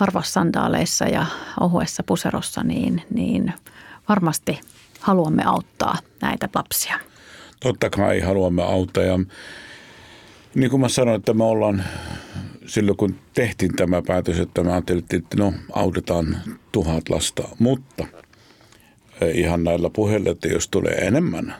varvassandaaleissa 0.00 1.04
ja 1.04 1.26
ohuessa 1.60 2.02
puserossa, 2.02 2.62
niin, 2.62 3.02
niin 3.14 3.52
varmasti 4.08 4.60
haluamme 5.00 5.44
auttaa 5.44 5.96
näitä 6.22 6.48
lapsia. 6.54 6.98
Totta 7.60 7.90
kai 7.90 8.20
haluamme 8.20 8.62
auttaa. 8.62 9.04
Ja 9.04 9.18
niin 10.54 10.70
kuin 10.70 10.80
mä 10.80 10.88
sanoin, 10.88 11.16
että 11.16 11.34
me 11.34 11.44
ollaan 11.44 11.84
silloin 12.66 12.96
kun 12.96 13.18
tehtiin 13.34 13.76
tämä 13.76 14.02
päätös, 14.06 14.38
että 14.38 14.64
me 14.64 14.72
ajattelin, 14.72 15.04
että 15.12 15.36
no 15.36 15.52
autetaan 15.72 16.36
tuhat 16.72 17.08
lasta, 17.08 17.48
mutta 17.58 18.06
ihan 19.34 19.64
näillä 19.64 19.90
puheilla, 19.90 20.30
että 20.30 20.48
jos 20.48 20.68
tulee 20.68 20.94
enemmän 20.94 21.54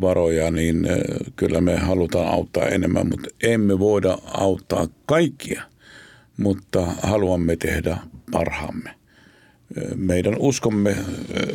varoja, 0.00 0.50
niin 0.50 0.84
eh, 0.84 0.98
kyllä 1.36 1.60
me 1.60 1.76
halutaan 1.76 2.28
auttaa 2.28 2.64
enemmän, 2.64 3.08
mutta 3.08 3.28
emme 3.42 3.78
voida 3.78 4.18
auttaa 4.34 4.86
kaikkia– 5.06 5.62
mutta 6.36 6.86
haluamme 7.02 7.56
tehdä 7.56 7.98
parhaamme. 8.30 8.90
Meidän 9.94 10.36
uskomme, 10.38 10.96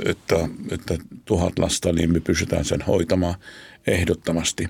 että, 0.06 0.50
että 0.72 0.98
tuhat 1.26 1.60
lasta, 1.60 1.94
niin 1.94 2.14
me 2.14 2.20
pystytään 2.20 2.66
sen 2.66 2.82
hoitamaan 2.82 3.36
ehdottomasti. 3.88 4.68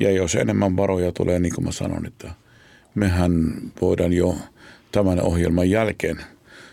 Ja 0.00 0.10
jos 0.10 0.34
enemmän 0.34 0.76
varoja 0.76 1.12
tulee, 1.12 1.38
niin 1.38 1.54
kuin 1.54 1.64
mä 1.64 1.72
sanon, 1.72 2.06
että 2.06 2.30
mehän 2.94 3.54
voidaan 3.80 4.12
jo 4.12 4.36
tämän 4.92 5.22
ohjelman 5.22 5.70
jälkeen 5.70 6.16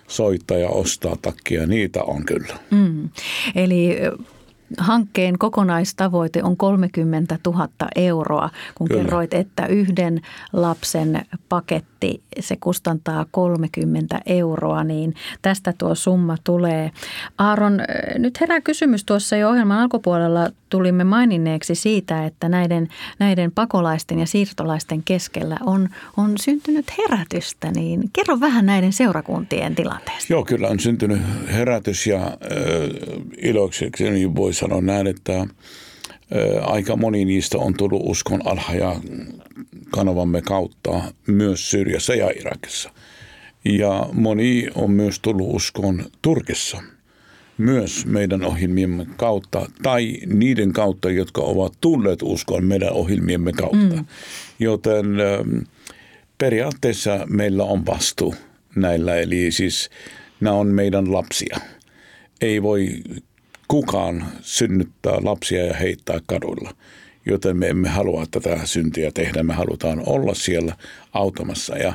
soittaa 0.07 0.57
ja 0.57 0.69
ostaa 0.69 1.15
takkia. 1.21 1.65
Niitä 1.65 2.03
on 2.03 2.25
kyllä. 2.25 2.57
Mm. 2.71 3.09
Eli 3.55 3.97
hankkeen 4.77 5.37
kokonaistavoite 5.37 6.43
on 6.43 6.57
30 6.57 7.39
000 7.45 7.69
euroa, 7.95 8.49
kun 8.75 8.87
Kyllä. 8.87 9.03
kerroit, 9.03 9.33
että 9.33 9.65
yhden 9.65 10.21
lapsen 10.53 11.25
paketti 11.49 11.98
paketti, 11.99 12.21
se 12.39 12.57
kustantaa 12.59 13.25
30 13.31 14.19
euroa, 14.25 14.83
niin 14.83 15.13
tästä 15.41 15.73
tuo 15.77 15.95
summa 15.95 16.35
tulee. 16.43 16.91
Aaron, 17.37 17.79
nyt 18.17 18.41
herää 18.41 18.61
kysymys 18.61 19.03
tuossa 19.03 19.35
jo 19.35 19.49
ohjelman 19.49 19.79
alkupuolella 19.79 20.49
tulimme 20.69 21.03
maininneeksi 21.03 21.75
siitä, 21.75 22.25
että 22.25 22.49
näiden, 22.49 22.87
näiden 23.19 23.51
pakolaisten 23.51 24.19
ja 24.19 24.25
siirtolaisten 24.25 25.03
keskellä 25.03 25.57
on, 25.65 25.89
on 26.17 26.37
syntynyt 26.37 26.85
herätystä, 26.97 27.71
niin 27.71 28.09
kerro 28.13 28.39
vähän 28.39 28.65
näiden 28.65 28.93
seurakuntien 28.93 29.75
tilanteesta. 29.75 30.33
Joo, 30.33 30.45
kyllä 30.45 30.67
on 30.67 30.79
syntynyt 30.79 31.21
herätys 31.53 32.07
ja 32.07 32.25
äh, 32.25 32.31
iloiseksi 33.37 34.09
niin 34.09 34.35
voi 34.35 34.53
sanoa 34.53 34.81
näin, 34.81 35.07
että– 35.07 35.45
aika 36.61 36.95
moni 36.95 37.25
niistä 37.25 37.57
on 37.57 37.73
tullut 37.73 38.01
uskon 38.05 38.47
alhaja 38.47 38.95
kanavamme 39.91 40.41
kautta 40.41 41.01
myös 41.27 41.71
Syyriassa 41.71 42.15
ja 42.15 42.31
Irakissa. 42.39 42.91
Ja 43.65 44.09
moni 44.13 44.67
on 44.75 44.91
myös 44.91 45.19
tullut 45.19 45.55
uskoon 45.55 46.05
Turkissa 46.21 46.81
myös 47.57 48.05
meidän 48.05 48.45
ohjelmiemme 48.45 49.07
kautta 49.17 49.71
tai 49.83 50.17
niiden 50.25 50.73
kautta, 50.73 51.11
jotka 51.11 51.41
ovat 51.41 51.73
tulleet 51.81 52.19
uskoon 52.23 52.65
meidän 52.65 52.91
ohjelmiemme 52.91 53.51
kautta. 53.51 53.95
Mm. 53.95 54.05
Joten 54.59 55.05
periaatteessa 56.37 57.25
meillä 57.29 57.63
on 57.63 57.85
vastuu 57.85 58.35
näillä, 58.75 59.15
eli 59.15 59.51
siis 59.51 59.89
nämä 60.39 60.55
on 60.55 60.67
meidän 60.67 61.13
lapsia. 61.13 61.59
Ei 62.41 62.63
voi 62.63 62.89
kukaan 63.69 64.25
synnyttää 64.41 65.17
lapsia 65.23 65.65
ja 65.65 65.73
heittää 65.73 66.19
kadulla. 66.25 66.73
Joten 67.25 67.57
me 67.57 67.67
emme 67.67 67.89
halua 67.89 68.25
tätä 68.31 68.59
syntiä 68.65 69.11
tehdä. 69.11 69.43
Me 69.43 69.53
halutaan 69.53 70.03
olla 70.05 70.33
siellä 70.33 70.75
automassa. 71.13 71.77
Ja 71.77 71.93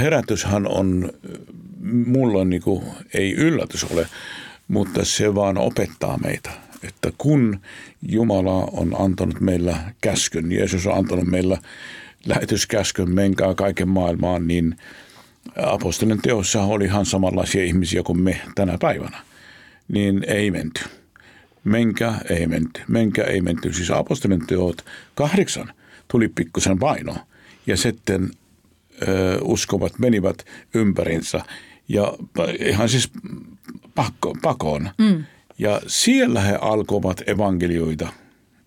herätyshän 0.00 0.66
on, 0.66 1.12
mulla 2.06 2.44
niin 2.44 2.62
kuin, 2.62 2.84
ei 3.14 3.32
yllätys 3.32 3.84
ole, 3.84 4.06
mutta 4.68 5.04
se 5.04 5.34
vaan 5.34 5.58
opettaa 5.58 6.18
meitä. 6.18 6.50
Että 6.82 7.12
kun 7.18 7.60
Jumala 8.02 8.68
on 8.72 8.96
antanut 8.98 9.40
meillä 9.40 9.76
käskyn, 10.00 10.52
Jeesus 10.52 10.86
on 10.86 10.96
antanut 10.96 11.26
meillä 11.26 11.58
lähetyskäskyn, 12.26 13.10
menkää 13.10 13.54
kaiken 13.54 13.88
maailmaan, 13.88 14.46
niin 14.46 14.76
apostolien 15.56 16.22
teossa 16.22 16.62
oli 16.62 16.84
ihan 16.84 17.06
samanlaisia 17.06 17.64
ihmisiä 17.64 18.02
kuin 18.02 18.20
me 18.20 18.40
tänä 18.54 18.78
päivänä 18.80 19.29
niin 19.90 20.24
ei 20.26 20.50
menty. 20.50 20.84
Menkä 21.64 22.14
ei 22.30 22.46
menty. 22.46 22.80
Menkä 22.88 23.24
ei 23.24 23.40
menty. 23.40 23.72
Siis 23.72 23.90
apostolien 23.90 24.46
teot 24.46 24.84
kahdeksan 25.14 25.72
tuli 26.08 26.28
pikkusen 26.28 26.78
paino 26.78 27.16
ja 27.66 27.76
sitten 27.76 28.30
ö, 29.08 29.38
uskovat 29.42 29.98
menivät 29.98 30.46
ympärinsä 30.74 31.40
ja 31.88 32.14
ihan 32.58 32.88
siis 32.88 33.10
pakko, 33.94 34.36
pakoon. 34.42 34.90
Mm. 34.98 35.24
Ja 35.58 35.80
siellä 35.86 36.40
he 36.40 36.58
alkoivat 36.60 37.22
evankelioita 37.28 38.12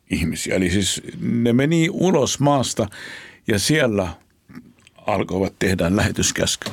ihmisiä. 0.09 0.55
Eli 0.55 0.69
siis 0.69 1.01
ne 1.21 1.53
meni 1.53 1.89
ulos 1.91 2.39
maasta 2.39 2.87
ja 3.47 3.59
siellä 3.59 4.13
alkoivat 5.07 5.53
tehdä 5.59 5.95
lähetyskäsky. 5.95 6.71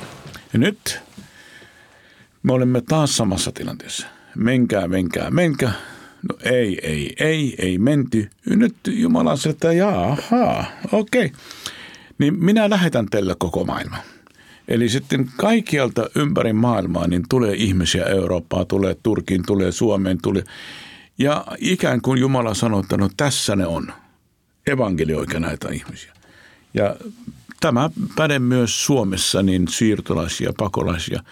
Ja 0.53 0.59
nyt 0.59 0.99
me 2.43 2.53
olemme 2.53 2.81
taas 2.81 3.17
samassa 3.17 3.51
tilanteessa– 3.51 4.07
menkää, 4.35 4.87
menkää, 4.87 5.31
menkää. 5.31 5.73
No 6.29 6.37
ei, 6.43 6.79
ei, 6.83 7.13
ei, 7.19 7.55
ei 7.57 7.77
menty. 7.77 8.29
Nyt 8.45 8.75
Jumala 8.87 9.35
sanoi, 9.35 9.51
että 9.51 9.73
jaha, 9.73 10.65
okei. 10.91 11.25
Okay. 11.25 11.39
Niin 12.17 12.43
minä 12.43 12.69
lähetän 12.69 13.05
teille 13.11 13.35
koko 13.39 13.65
maailma. 13.65 13.97
Eli 14.67 14.89
sitten 14.89 15.29
kaikkialta 15.37 16.09
ympäri 16.15 16.53
maailmaa 16.53 17.07
niin 17.07 17.23
tulee 17.29 17.53
ihmisiä 17.53 18.05
Eurooppaan, 18.05 18.67
tulee 18.67 18.95
Turkiin, 19.03 19.45
tulee 19.45 19.71
Suomeen, 19.71 20.17
tulee. 20.21 20.43
Ja 21.17 21.45
ikään 21.57 22.01
kuin 22.01 22.19
Jumala 22.19 22.53
sanoi, 22.53 22.79
että 22.79 22.97
no 22.97 23.09
tässä 23.17 23.55
ne 23.55 23.65
on. 23.65 23.93
Evankelioika 24.67 25.39
näitä 25.39 25.69
ihmisiä. 25.69 26.13
Ja 26.73 26.95
tämä 27.59 27.89
päde 28.15 28.39
myös 28.39 28.85
Suomessa, 28.85 29.43
niin 29.43 29.67
siirtolaisia, 29.67 30.51
pakolaisia, 30.57 31.23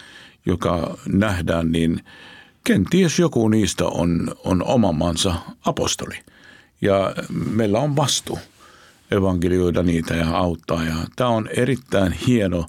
joka 0.46 0.98
nähdään, 1.08 1.72
niin– 1.72 2.00
kenties 2.64 3.18
joku 3.18 3.48
niistä 3.48 3.86
on, 3.86 4.34
on 4.44 4.64
oman 4.64 4.94
maansa 4.94 5.34
apostoli. 5.64 6.14
Ja 6.80 7.14
meillä 7.50 7.78
on 7.78 7.96
vastuu 7.96 8.38
evankelioida 9.10 9.82
niitä 9.82 10.14
ja 10.14 10.30
auttaa. 10.30 10.84
Ja 10.84 10.94
tämä 11.16 11.30
on 11.30 11.48
erittäin 11.56 12.12
hieno 12.12 12.66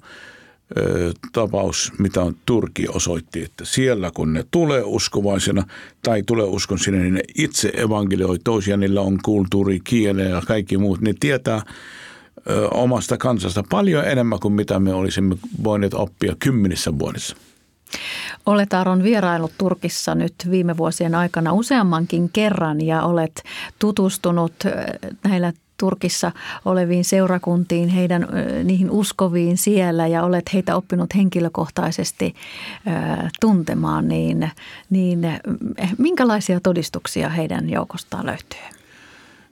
ö, 0.77 1.13
tapaus, 1.33 1.91
mitä 1.97 2.21
on 2.21 2.35
Turki 2.45 2.87
osoitti, 2.87 3.43
että 3.43 3.65
siellä 3.65 4.11
kun 4.13 4.33
ne 4.33 4.45
tulee 4.51 4.83
uskovaisena 4.85 5.63
tai 6.03 6.23
tulee 6.23 6.45
uskon 6.45 6.79
sinne, 6.79 6.99
niin 6.99 7.13
ne 7.13 7.21
itse 7.37 7.71
evankelioi 7.75 8.39
toisia, 8.43 8.77
niillä 8.77 9.01
on 9.01 9.19
kulttuuri, 9.23 9.79
kiele 9.83 10.23
ja 10.23 10.41
kaikki 10.47 10.77
muut. 10.77 11.01
Ne 11.01 11.13
tietää 11.19 11.61
ö, 12.49 12.67
omasta 12.67 13.17
kansasta 13.17 13.63
paljon 13.69 14.05
enemmän 14.05 14.39
kuin 14.39 14.53
mitä 14.53 14.79
me 14.79 14.93
olisimme 14.93 15.35
voineet 15.63 15.93
oppia 15.93 16.35
kymmenissä 16.39 16.99
vuodessa. 16.99 17.35
Olet 18.45 18.73
Aaron 18.73 19.03
vierailut 19.03 19.51
Turkissa 19.57 20.15
nyt 20.15 20.33
viime 20.51 20.77
vuosien 20.77 21.15
aikana 21.15 21.53
useammankin 21.53 22.29
kerran 22.29 22.81
ja 22.81 23.03
olet 23.03 23.43
tutustunut 23.79 24.53
näillä 25.23 25.53
Turkissa 25.77 26.31
oleviin 26.65 27.05
seurakuntiin, 27.05 27.89
heidän 27.89 28.27
niihin 28.63 28.91
uskoviin 28.91 29.57
siellä 29.57 30.07
ja 30.07 30.23
olet 30.23 30.53
heitä 30.53 30.75
oppinut 30.75 31.15
henkilökohtaisesti 31.15 32.35
tuntemaan, 33.39 34.07
niin, 34.07 34.51
niin 34.89 35.19
minkälaisia 35.97 36.59
todistuksia 36.59 37.29
heidän 37.29 37.69
joukostaan 37.69 38.25
löytyy? 38.25 38.79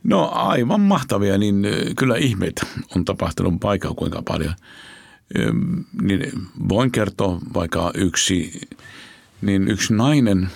No 0.03 0.31
aivan 0.33 0.81
mahtavia, 0.81 1.37
niin 1.37 1.67
kyllä 1.97 2.15
ihmeitä 2.17 2.65
on 2.95 3.05
tapahtunut 3.05 3.59
paikalla 3.59 3.95
kuinka 3.95 4.21
paljon– 4.25 4.53
niin 6.01 6.47
voin 6.69 6.91
kertoa 6.91 7.39
vaikka 7.53 7.91
yksi, 7.95 8.61
niin 9.41 9.67
yksi 9.67 9.93
nainen, 9.93 10.49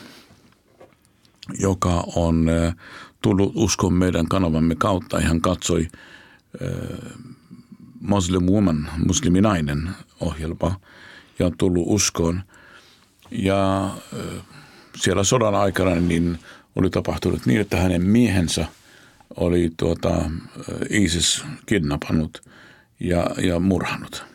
joka 1.59 2.03
on 2.15 2.47
tullut 3.21 3.51
uskon 3.55 3.93
meidän 3.93 4.27
kanavamme 4.27 4.75
kautta. 4.75 5.19
Hän 5.19 5.41
katsoi 5.41 5.87
Muslim 7.99 8.43
Woman, 8.43 8.89
musliminainen 9.05 9.89
ohjelma 10.19 10.79
ja 11.39 11.45
on 11.45 11.57
tullut 11.57 11.83
uskoon. 11.87 12.43
Ja 13.31 13.89
siellä 14.95 15.23
sodan 15.23 15.55
aikana 15.55 15.95
niin 15.95 16.39
oli 16.75 16.89
tapahtunut 16.89 17.45
niin, 17.45 17.61
että 17.61 17.77
hänen 17.77 18.01
miehensä 18.05 18.65
oli 19.35 19.71
tuota, 19.77 20.21
ISIS 20.89 21.45
kidnappannut 21.65 22.43
ja, 22.99 23.27
ja 23.37 23.59
murhannut– 23.59 24.25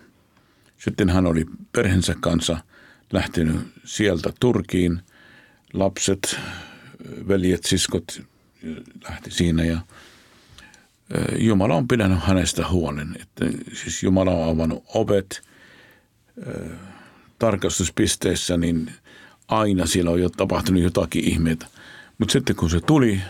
sitten 0.79 1.09
hän 1.11 1.27
oli 1.27 1.47
perheensä 1.73 2.15
kanssa 2.21 2.59
lähtenyt 3.13 3.57
sieltä 3.85 4.33
Turkiin. 4.41 5.01
Lapset, 5.73 6.39
veljet, 7.29 7.65
siskot 7.65 8.23
lähti 9.09 9.31
siinä 9.31 9.65
ja 9.65 9.81
Jumala 11.39 11.75
on 11.75 11.89
pidänyt 11.89 12.19
hänestä 12.23 12.69
huolen. 12.69 13.17
Että 13.23 13.47
siis 13.73 14.03
Jumala 14.03 14.31
on 14.31 14.51
avannut 14.51 14.85
ovet 14.95 15.43
tarkastuspisteessä, 17.39 18.57
niin 18.57 18.93
aina 19.49 19.87
siellä 19.87 20.11
on 20.11 20.21
jo 20.21 20.29
tapahtunut 20.29 20.83
jotakin 20.83 21.25
ihmeitä. 21.25 21.67
Mutta 22.19 22.33
sitten 22.33 22.57
kun 22.57 22.71
se 22.71 22.81
tuli 22.81 23.21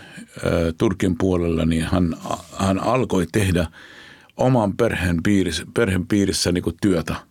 Turkin 0.77 1.17
puolella, 1.17 1.65
niin 1.65 1.83
hän, 1.83 2.15
hän 2.57 2.79
alkoi 2.79 3.27
tehdä 3.31 3.67
oman 4.37 4.77
perheen 4.77 5.23
piirissä, 5.23 5.63
perheen 5.73 6.07
piirissä 6.07 6.51
niin 6.51 6.63
työtä– 6.81 7.15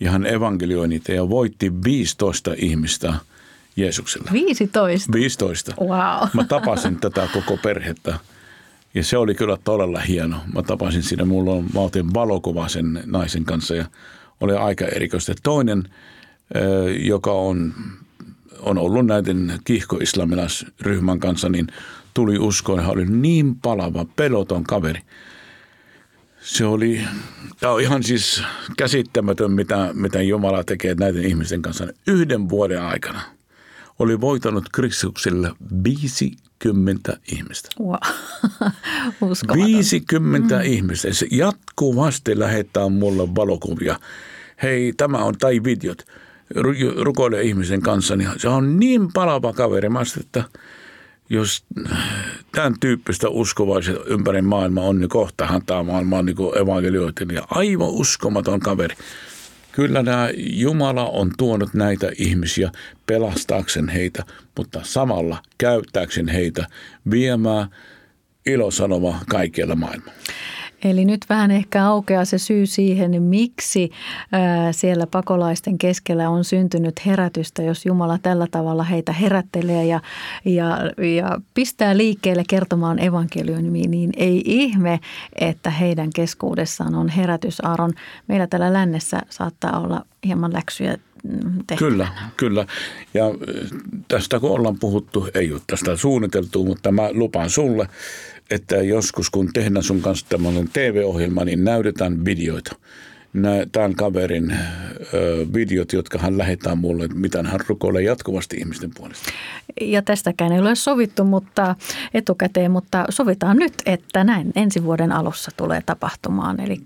ja 0.00 0.10
hän 0.10 0.26
evankelioi 0.26 0.88
niitä 0.88 1.12
ja 1.12 1.28
voitti 1.28 1.72
15 1.84 2.54
ihmistä 2.56 3.14
Jeesuksella. 3.76 4.30
15? 4.32 5.12
15. 5.12 5.74
Wow. 5.80 6.28
Mä 6.32 6.44
tapasin 6.44 7.00
tätä 7.00 7.28
koko 7.32 7.56
perhettä 7.56 8.18
ja 8.94 9.04
se 9.04 9.16
oli 9.16 9.34
kyllä 9.34 9.58
todella 9.64 10.00
hieno. 10.00 10.36
Mä 10.54 10.62
tapasin 10.62 11.02
siinä, 11.02 11.24
mulla 11.24 11.52
on, 11.52 11.66
mä 11.74 11.80
otin 11.80 12.14
valokuva 12.14 12.68
sen 12.68 13.02
naisen 13.06 13.44
kanssa 13.44 13.74
ja 13.74 13.84
oli 14.40 14.56
aika 14.56 14.84
erikoista. 14.84 15.32
Toinen, 15.42 15.84
joka 16.98 17.32
on, 17.32 17.74
on 18.60 18.78
ollut 18.78 19.06
näiden 19.06 19.52
kihko-islamilaisryhmän 19.64 21.20
kanssa, 21.20 21.48
niin 21.48 21.66
tuli 22.14 22.38
uskoon. 22.38 22.80
Hän 22.80 22.90
oli 22.90 23.06
niin 23.06 23.56
palava, 23.56 24.06
peloton 24.16 24.64
kaveri– 24.64 25.00
se 26.48 26.64
oli 26.64 27.00
tämä 27.60 27.72
on 27.72 27.80
ihan 27.80 28.02
siis 28.02 28.42
käsittämätön, 28.76 29.52
mitä, 29.52 29.90
mitä 29.92 30.22
Jumala 30.22 30.64
tekee 30.64 30.94
näiden 30.94 31.24
ihmisten 31.24 31.62
kanssa 31.62 31.86
yhden 32.06 32.48
vuoden 32.48 32.82
aikana. 32.82 33.20
oli 33.98 34.20
voitanut 34.20 34.64
Kristukselle 34.72 35.52
50 35.84 37.18
ihmistä. 37.32 37.68
Wow. 37.80 37.94
50 39.66 40.54
mm. 40.54 40.62
ihmistä. 40.64 41.12
Se 41.12 41.26
jatkuvasti 41.30 42.38
lähettää 42.38 42.88
mulle 42.88 43.34
valokuvia. 43.34 44.00
Hei, 44.62 44.92
tämä 44.96 45.18
on, 45.18 45.38
tai 45.38 45.64
videot, 45.64 46.02
rukoile 46.96 47.42
ihmisen 47.42 47.82
kanssa. 47.82 48.16
Niin 48.16 48.30
se 48.36 48.48
on 48.48 48.80
niin 48.80 49.12
palava 49.12 49.52
kaveri. 49.52 49.88
Mä 49.88 50.02
että 50.20 50.44
jos 51.30 51.64
tämän 52.52 52.74
tyyppistä 52.80 53.28
uskovaiset 53.28 53.96
ympäri 54.06 54.42
maailmaa 54.42 54.84
on, 54.84 54.98
niin 54.98 55.08
kohtahan 55.08 55.62
tämä 55.66 55.82
maailma 55.82 56.18
on 56.18 56.26
niin 56.26 56.36
evankelioitin 56.62 57.30
ja 57.30 57.42
aivan 57.50 57.88
uskomaton 57.88 58.60
kaveri. 58.60 58.94
Kyllä 59.72 60.02
nämä 60.02 60.28
Jumala 60.36 61.04
on 61.04 61.30
tuonut 61.38 61.74
näitä 61.74 62.10
ihmisiä 62.18 62.70
pelastaakseen 63.06 63.88
heitä, 63.88 64.24
mutta 64.56 64.80
samalla 64.82 65.42
käyttääkseen 65.58 66.28
heitä 66.28 66.66
viemään 67.10 67.68
ilosanoma 68.46 69.20
kaikkialla 69.28 69.74
maailmalla. 69.74 70.12
Eli 70.84 71.04
nyt 71.04 71.20
vähän 71.28 71.50
ehkä 71.50 71.86
aukeaa 71.86 72.24
se 72.24 72.38
syy 72.38 72.66
siihen, 72.66 73.22
miksi 73.22 73.90
siellä 74.72 75.06
pakolaisten 75.06 75.78
keskellä 75.78 76.30
on 76.30 76.44
syntynyt 76.44 77.06
herätystä, 77.06 77.62
jos 77.62 77.86
Jumala 77.86 78.18
tällä 78.22 78.46
tavalla 78.50 78.82
heitä 78.82 79.12
herättelee 79.12 79.84
ja, 79.84 80.00
ja, 80.44 80.78
ja 81.18 81.40
pistää 81.54 81.96
liikkeelle 81.96 82.42
kertomaan 82.48 82.98
evankeliumia, 83.04 83.88
niin 83.88 84.10
ei 84.16 84.42
ihme, 84.44 85.00
että 85.38 85.70
heidän 85.70 86.10
keskuudessaan 86.14 86.94
on 86.94 87.08
herätys. 87.08 87.64
Aaron, 87.64 87.92
meillä 88.28 88.46
täällä 88.46 88.72
lännessä 88.72 89.20
saattaa 89.30 89.80
olla 89.80 90.04
hieman 90.26 90.52
läksyjä 90.52 90.98
tehty. 91.66 91.84
Kyllä, 91.84 92.08
kyllä. 92.36 92.66
Ja 93.14 93.24
tästä 94.08 94.40
kun 94.40 94.50
ollaan 94.50 94.78
puhuttu, 94.78 95.28
ei 95.34 95.52
ole 95.52 95.60
tästä 95.66 95.96
suunniteltu, 95.96 96.64
mutta 96.64 96.92
mä 96.92 97.08
lupaan 97.12 97.50
sulle, 97.50 97.88
että 98.50 98.76
joskus 98.76 99.30
kun 99.30 99.52
tehdään 99.52 99.82
sun 99.82 100.00
kanssa 100.00 100.26
tämmöinen 100.28 100.68
TV-ohjelma, 100.72 101.44
niin 101.44 101.64
näytetään 101.64 102.24
videoita 102.24 102.76
tämän 103.72 103.94
kaverin 103.94 104.56
videot, 105.54 105.92
jotka 105.92 106.18
hän 106.18 106.38
lähettää 106.38 106.74
mulle, 106.74 107.08
mitä 107.14 107.42
hän 107.42 107.60
rukoilee 107.68 108.02
jatkuvasti 108.02 108.56
ihmisten 108.56 108.90
puolesta. 108.96 109.32
Ja 109.80 110.02
tästäkään 110.02 110.52
ei 110.52 110.58
ole 110.58 110.74
sovittu 110.74 111.24
mutta 111.24 111.74
etukäteen, 112.14 112.70
mutta 112.70 113.04
sovitaan 113.10 113.56
nyt, 113.56 113.72
että 113.86 114.24
näin 114.24 114.52
ensi 114.56 114.84
vuoden 114.84 115.12
alussa 115.12 115.50
tulee 115.56 115.82
tapahtumaan. 115.86 116.60
Eli 116.60 116.80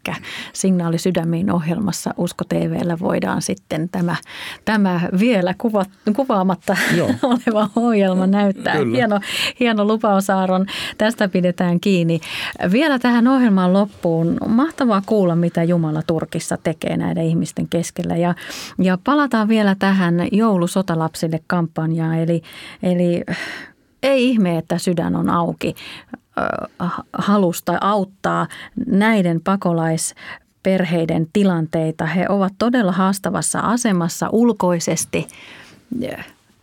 Signaali 0.53 0.99
sydämiin 0.99 1.51
ohjelmassa 1.53 2.15
Usko 2.17 2.45
TVllä 2.45 2.99
voidaan 3.01 3.43
sitten 3.43 3.89
tämä, 3.89 4.17
tämä 4.65 5.01
vielä 5.19 5.55
kuva, 5.59 5.85
kuvaamatta 6.17 6.77
Joo. 6.97 7.09
oleva 7.23 7.69
ohjelma 7.77 8.27
näyttää. 8.27 8.77
Kyllä. 8.77 8.97
Hieno, 8.97 9.21
hieno 9.61 9.85
lupaus 9.85 10.31
Aaron. 10.31 10.67
Tästä 10.99 11.29
pidetään 11.29 11.81
kiinni. 11.81 12.21
Vielä 12.73 12.99
tähän 12.99 13.29
ohjelman 13.29 13.73
loppuun. 13.73 14.37
Mahtavaa 14.49 15.03
kuulla, 15.07 15.37
mitä 15.37 15.63
Jumala 15.63 16.03
Turkissa 16.07 16.42
Turkissa 16.43 16.57
tekee 16.57 16.97
näiden 16.97 17.25
ihmisten 17.25 17.69
keskellä. 17.69 18.17
Ja, 18.17 18.35
ja 18.79 18.99
palataan 19.05 19.49
vielä 19.49 19.75
tähän 19.79 20.15
joulusotalapsille 20.33 21.41
kampanjaan. 21.47 22.19
Eli, 22.19 22.43
eli 22.83 23.25
ei 24.03 24.29
ihme, 24.29 24.59
että 24.59 24.79
sydän 24.79 25.17
on 25.17 25.31
auki 25.31 25.75
halusta 27.13 27.79
auttaa 27.81 28.47
näiden 28.87 29.41
pakolaisperheiden 29.41 31.27
tilanteita. 31.33 32.07
He 32.07 32.27
ovat 32.29 32.53
todella 32.59 32.93
haastavassa 32.93 33.61
asemassa 33.61 34.29
ulkoisesti 34.33 35.29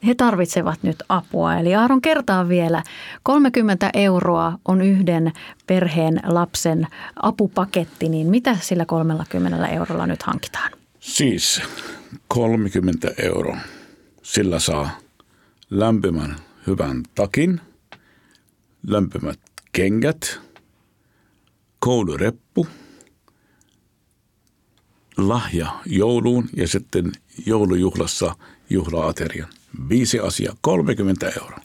he 0.07 0.15
tarvitsevat 0.15 0.83
nyt 0.83 1.03
apua. 1.09 1.55
Eli 1.55 1.75
Aaron 1.75 2.01
kertaa 2.01 2.49
vielä, 2.49 2.83
30 3.23 3.89
euroa 3.93 4.59
on 4.65 4.81
yhden 4.81 5.31
perheen 5.67 6.21
lapsen 6.23 6.87
apupaketti, 7.15 8.09
niin 8.09 8.27
mitä 8.27 8.57
sillä 8.61 8.85
30 8.85 9.67
eurolla 9.67 10.07
nyt 10.07 10.23
hankitaan? 10.23 10.71
Siis 10.99 11.61
30 12.27 13.11
euroa. 13.23 13.57
Sillä 14.23 14.59
saa 14.59 14.89
lämpimän 15.69 16.35
hyvän 16.67 17.03
takin, 17.15 17.61
lämpimät 18.87 19.39
kengät, 19.71 20.39
koulureppu, 21.79 22.67
lahja 25.17 25.79
jouluun 25.85 26.49
ja 26.55 26.67
sitten 26.67 27.11
joulujuhlassa 27.45 28.35
juhlaaterian. 28.69 29.49
Viisi 29.89 30.19
asiaa, 30.19 30.55
30 30.61 31.31
euroa. 31.41 31.59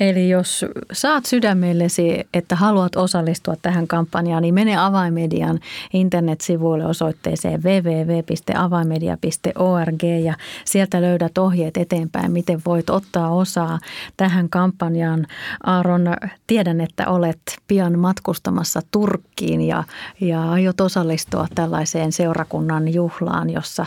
Eli 0.00 0.28
jos 0.28 0.64
saat 0.92 1.26
sydämellesi, 1.26 2.20
että 2.34 2.56
haluat 2.56 2.96
osallistua 2.96 3.54
tähän 3.62 3.86
kampanjaan, 3.86 4.42
niin 4.42 4.54
mene 4.54 4.76
Avaimedian 4.76 5.60
internetsivuille 5.92 6.86
osoitteeseen 6.86 7.62
www.avaimedia.org 7.62 10.02
ja 10.24 10.34
sieltä 10.64 11.02
löydät 11.02 11.38
ohjeet 11.38 11.76
eteenpäin, 11.76 12.32
miten 12.32 12.62
voit 12.66 12.90
ottaa 12.90 13.30
osaa 13.30 13.78
tähän 14.16 14.48
kampanjaan. 14.48 15.26
Aaron, 15.64 16.16
tiedän, 16.46 16.80
että 16.80 17.08
olet 17.08 17.40
pian 17.68 17.98
matkustamassa 17.98 18.80
Turkkiin 18.90 19.60
ja, 19.60 19.84
ja 20.20 20.50
aiot 20.50 20.80
osallistua 20.80 21.46
tällaiseen 21.54 22.12
seurakunnan 22.12 22.94
juhlaan, 22.94 23.50
jossa, 23.50 23.86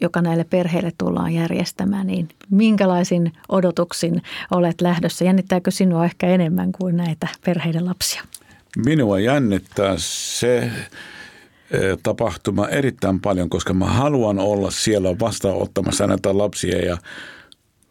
joka 0.00 0.22
näille 0.22 0.44
perheille 0.44 0.92
tullaan 0.98 1.34
järjestämään. 1.34 2.06
Niin 2.06 2.28
minkälaisin 2.50 3.32
odotuksin 3.48 4.22
olet 4.50 4.80
lähdössä? 4.80 5.24
Jännittääkö 5.24 5.70
sinua 5.70 6.04
ehkä 6.04 6.26
enemmän 6.26 6.72
kuin 6.72 6.96
näitä 6.96 7.28
perheiden 7.44 7.86
lapsia? 7.86 8.22
Minua 8.84 9.20
jännittää 9.20 9.94
se 9.96 10.58
eh, 10.58 10.70
tapahtuma 12.02 12.68
erittäin 12.68 13.20
paljon, 13.20 13.50
koska 13.50 13.74
mä 13.74 13.86
haluan 13.86 14.38
olla 14.38 14.70
siellä 14.70 15.18
vastaanottamassa 15.20 16.06
näitä 16.06 16.38
lapsia 16.38 16.86
ja 16.86 16.96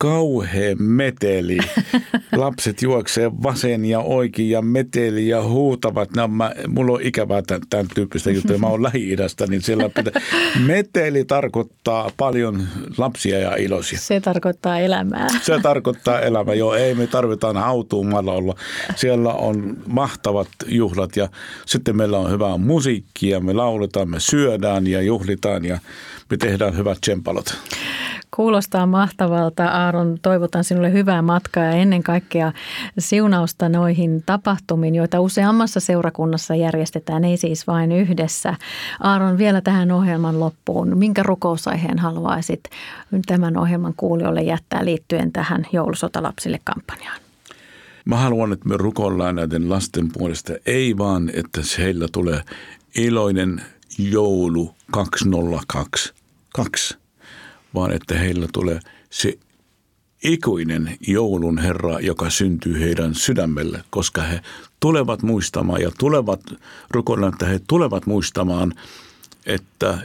kauhea 0.04 0.76
meteli. 0.80 1.58
Lapset 2.36 2.82
juoksee 2.82 3.32
vasen 3.44 3.86
ja 3.86 4.00
oikein 4.00 4.50
ja 4.50 4.62
meteli 4.62 5.28
ja 5.28 5.44
huutavat. 5.44 6.16
No, 6.16 6.28
mä, 6.28 6.52
mulla 6.68 6.94
on 6.94 7.02
ikävää 7.02 7.42
tämän, 7.42 7.62
tämän 7.70 7.86
tyyppistä 7.96 8.32
juttuja. 8.32 8.60
Mä 8.60 8.68
oon 8.68 8.84
Lähi-idästä, 8.94 9.48
niin 9.48 9.62
siellä 9.62 9.90
pitää. 9.90 10.22
Meteli 10.66 11.26
tarkoittaa 11.26 12.12
paljon 12.18 12.68
lapsia 12.98 13.40
ja 13.40 13.56
iloisia. 13.56 14.00
Se 14.00 14.20
tarkoittaa 14.20 14.80
elämää. 14.80 15.28
Se 15.42 15.60
tarkoittaa 15.62 16.20
elämää. 16.20 16.54
Joo, 16.54 16.74
ei 16.74 16.96
me 16.96 17.08
tarvitaan 17.08 17.58
hautuumalla 17.58 18.32
olla. 18.32 18.56
Siellä 18.96 19.34
on 19.34 19.78
mahtavat 19.88 20.50
juhlat 20.68 21.16
ja 21.16 21.30
sitten 21.66 21.98
meillä 21.98 22.18
on 22.18 22.32
hyvää 22.32 22.58
musiikkia. 22.58 23.40
Me 23.40 23.54
lauletaan, 23.54 24.10
me 24.10 24.20
syödään 24.20 24.88
ja 24.88 25.02
juhlitaan 25.02 25.66
ja 25.66 25.80
me 26.30 26.38
tehdään 26.38 26.78
hyvät 26.78 26.98
tsempalot. 27.02 27.58
Kuulostaa 28.36 28.86
mahtavalta. 28.86 29.66
Aaron, 29.66 30.18
toivotan 30.22 30.64
sinulle 30.64 30.92
hyvää 30.92 31.22
matkaa 31.22 31.64
ja 31.64 31.72
ennen 31.72 32.04
kaikkea 32.04 32.54
siunausta 33.00 33.70
noihin 33.70 34.24
tapahtumiin, 34.26 34.96
joita 34.96 35.22
useammassa 35.22 35.80
seurakunnassa 35.80 36.56
järjestetään, 36.56 37.24
ei 37.24 37.38
siis 37.38 37.68
vain 37.68 37.92
yhdessä. 37.92 38.56
Aaron, 39.00 39.38
vielä 39.38 39.62
tähän 39.62 39.92
ohjelman 39.92 40.40
loppuun. 40.40 40.98
Minkä 40.98 41.24
rukousaiheen 41.24 42.00
haluaisit 42.00 42.64
tämän 43.26 43.58
ohjelman 43.58 43.94
kuulijoille 43.98 44.42
jättää 44.42 44.86
liittyen 44.86 45.32
tähän 45.32 45.66
joulusotalapsille 45.72 46.60
kampanjaan? 46.64 47.22
Mä 48.06 48.18
haluan, 48.18 48.54
että 48.54 48.70
me 48.70 48.78
rukoillaan 48.78 49.36
näiden 49.36 49.70
lasten 49.70 50.12
puolesta, 50.14 50.54
ei 50.66 50.98
vaan, 50.98 51.30
että 51.34 51.62
heillä 51.78 52.08
tulee 52.12 52.42
iloinen 52.96 53.62
joulu 53.98 54.76
202 54.92 56.14
vaan 57.74 57.92
että 57.92 58.18
heillä 58.18 58.48
tulee 58.54 58.80
se 59.10 59.38
ikuinen 60.24 60.98
joulun 61.08 61.58
Herra, 61.58 62.00
joka 62.00 62.30
syntyy 62.30 62.80
heidän 62.80 63.16
sydämelle, 63.16 63.84
koska 63.90 64.22
he 64.22 64.42
tulevat 64.80 65.22
muistamaan 65.22 65.82
ja 65.82 65.92
tulevat 66.00 66.42
rukoilla, 66.90 67.28
että 67.28 67.46
he 67.46 67.60
tulevat 67.68 68.06
muistamaan, 68.06 68.74
että 69.46 69.98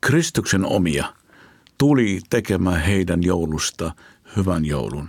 Kristuksen 0.00 0.64
omia 0.64 1.12
tuli 1.78 2.20
tekemään 2.30 2.80
heidän 2.80 3.22
joulusta 3.22 3.94
hyvän 4.36 4.64
joulun. 4.64 5.08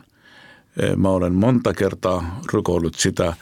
Mä 0.95 1.09
olen 1.09 1.33
monta 1.33 1.73
kertaa 1.73 2.41
rukoillut 2.53 2.95
sitä, 2.95 3.33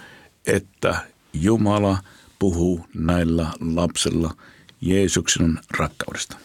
että 0.47 0.95
Jumala 1.33 1.97
puhuu 2.39 2.85
näillä 2.95 3.47
lapsilla 3.59 4.33
Jeesuksen 4.81 5.59
rakkaudesta. 5.77 6.37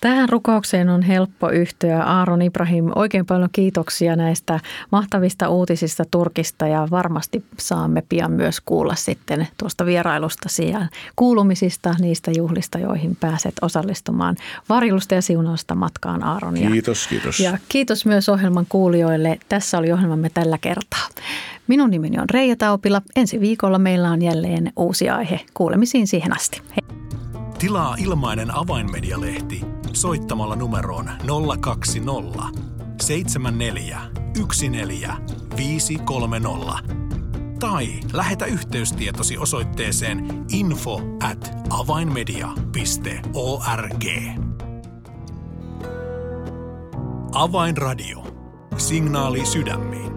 Tähän 0.00 0.28
rukoukseen 0.28 0.88
on 0.88 1.02
helppo 1.02 1.50
yhtyä. 1.50 2.02
Aaron 2.02 2.42
Ibrahim, 2.42 2.90
oikein 2.94 3.26
paljon 3.26 3.48
kiitoksia 3.52 4.16
näistä 4.16 4.60
mahtavista 4.92 5.48
uutisista 5.48 6.04
Turkista 6.10 6.66
ja 6.66 6.88
varmasti 6.90 7.44
saamme 7.58 8.02
pian 8.08 8.32
myös 8.32 8.60
kuulla 8.60 8.94
sitten 8.94 9.48
tuosta 9.58 9.86
vierailusta 9.86 10.48
ja 10.70 10.86
kuulumisista 11.16 11.94
niistä 11.98 12.30
juhlista, 12.36 12.78
joihin 12.78 13.16
pääset 13.16 13.54
osallistumaan. 13.62 14.36
Varjelusta 14.68 15.14
ja 15.14 15.22
siunausta 15.22 15.74
matkaan 15.74 16.22
Aaron. 16.22 16.54
Kiitos, 16.54 17.06
kiitos. 17.06 17.40
Ja 17.40 17.58
kiitos 17.68 18.06
myös 18.06 18.28
ohjelman 18.28 18.66
kuulijoille. 18.68 19.38
Tässä 19.48 19.78
oli 19.78 19.92
ohjelmamme 19.92 20.30
tällä 20.34 20.58
kertaa. 20.58 21.08
Minun 21.66 21.90
nimeni 21.90 22.18
on 22.18 22.30
Reija 22.30 22.56
Taupila. 22.56 23.02
Ensi 23.16 23.40
viikolla 23.40 23.78
meillä 23.78 24.10
on 24.10 24.22
jälleen 24.22 24.72
uusi 24.76 25.10
aihe. 25.10 25.40
Kuulemisiin 25.54 26.06
siihen 26.06 26.36
asti. 26.36 26.62
Hei. 26.70 26.79
Tilaa 27.60 27.94
ilmainen 27.98 28.56
avainmedialehti 28.56 29.60
soittamalla 29.92 30.56
numeroon 30.56 31.10
020 31.60 32.60
74 33.02 34.00
14 34.68 35.12
tai 37.60 37.86
lähetä 38.12 38.46
yhteystietosi 38.46 39.38
osoitteeseen 39.38 40.44
info 40.52 41.00
at 41.22 41.52
avainmedia.org. 41.70 44.04
Avainradio. 47.32 48.24
Signaali 48.76 49.46
sydämiin. 49.46 50.09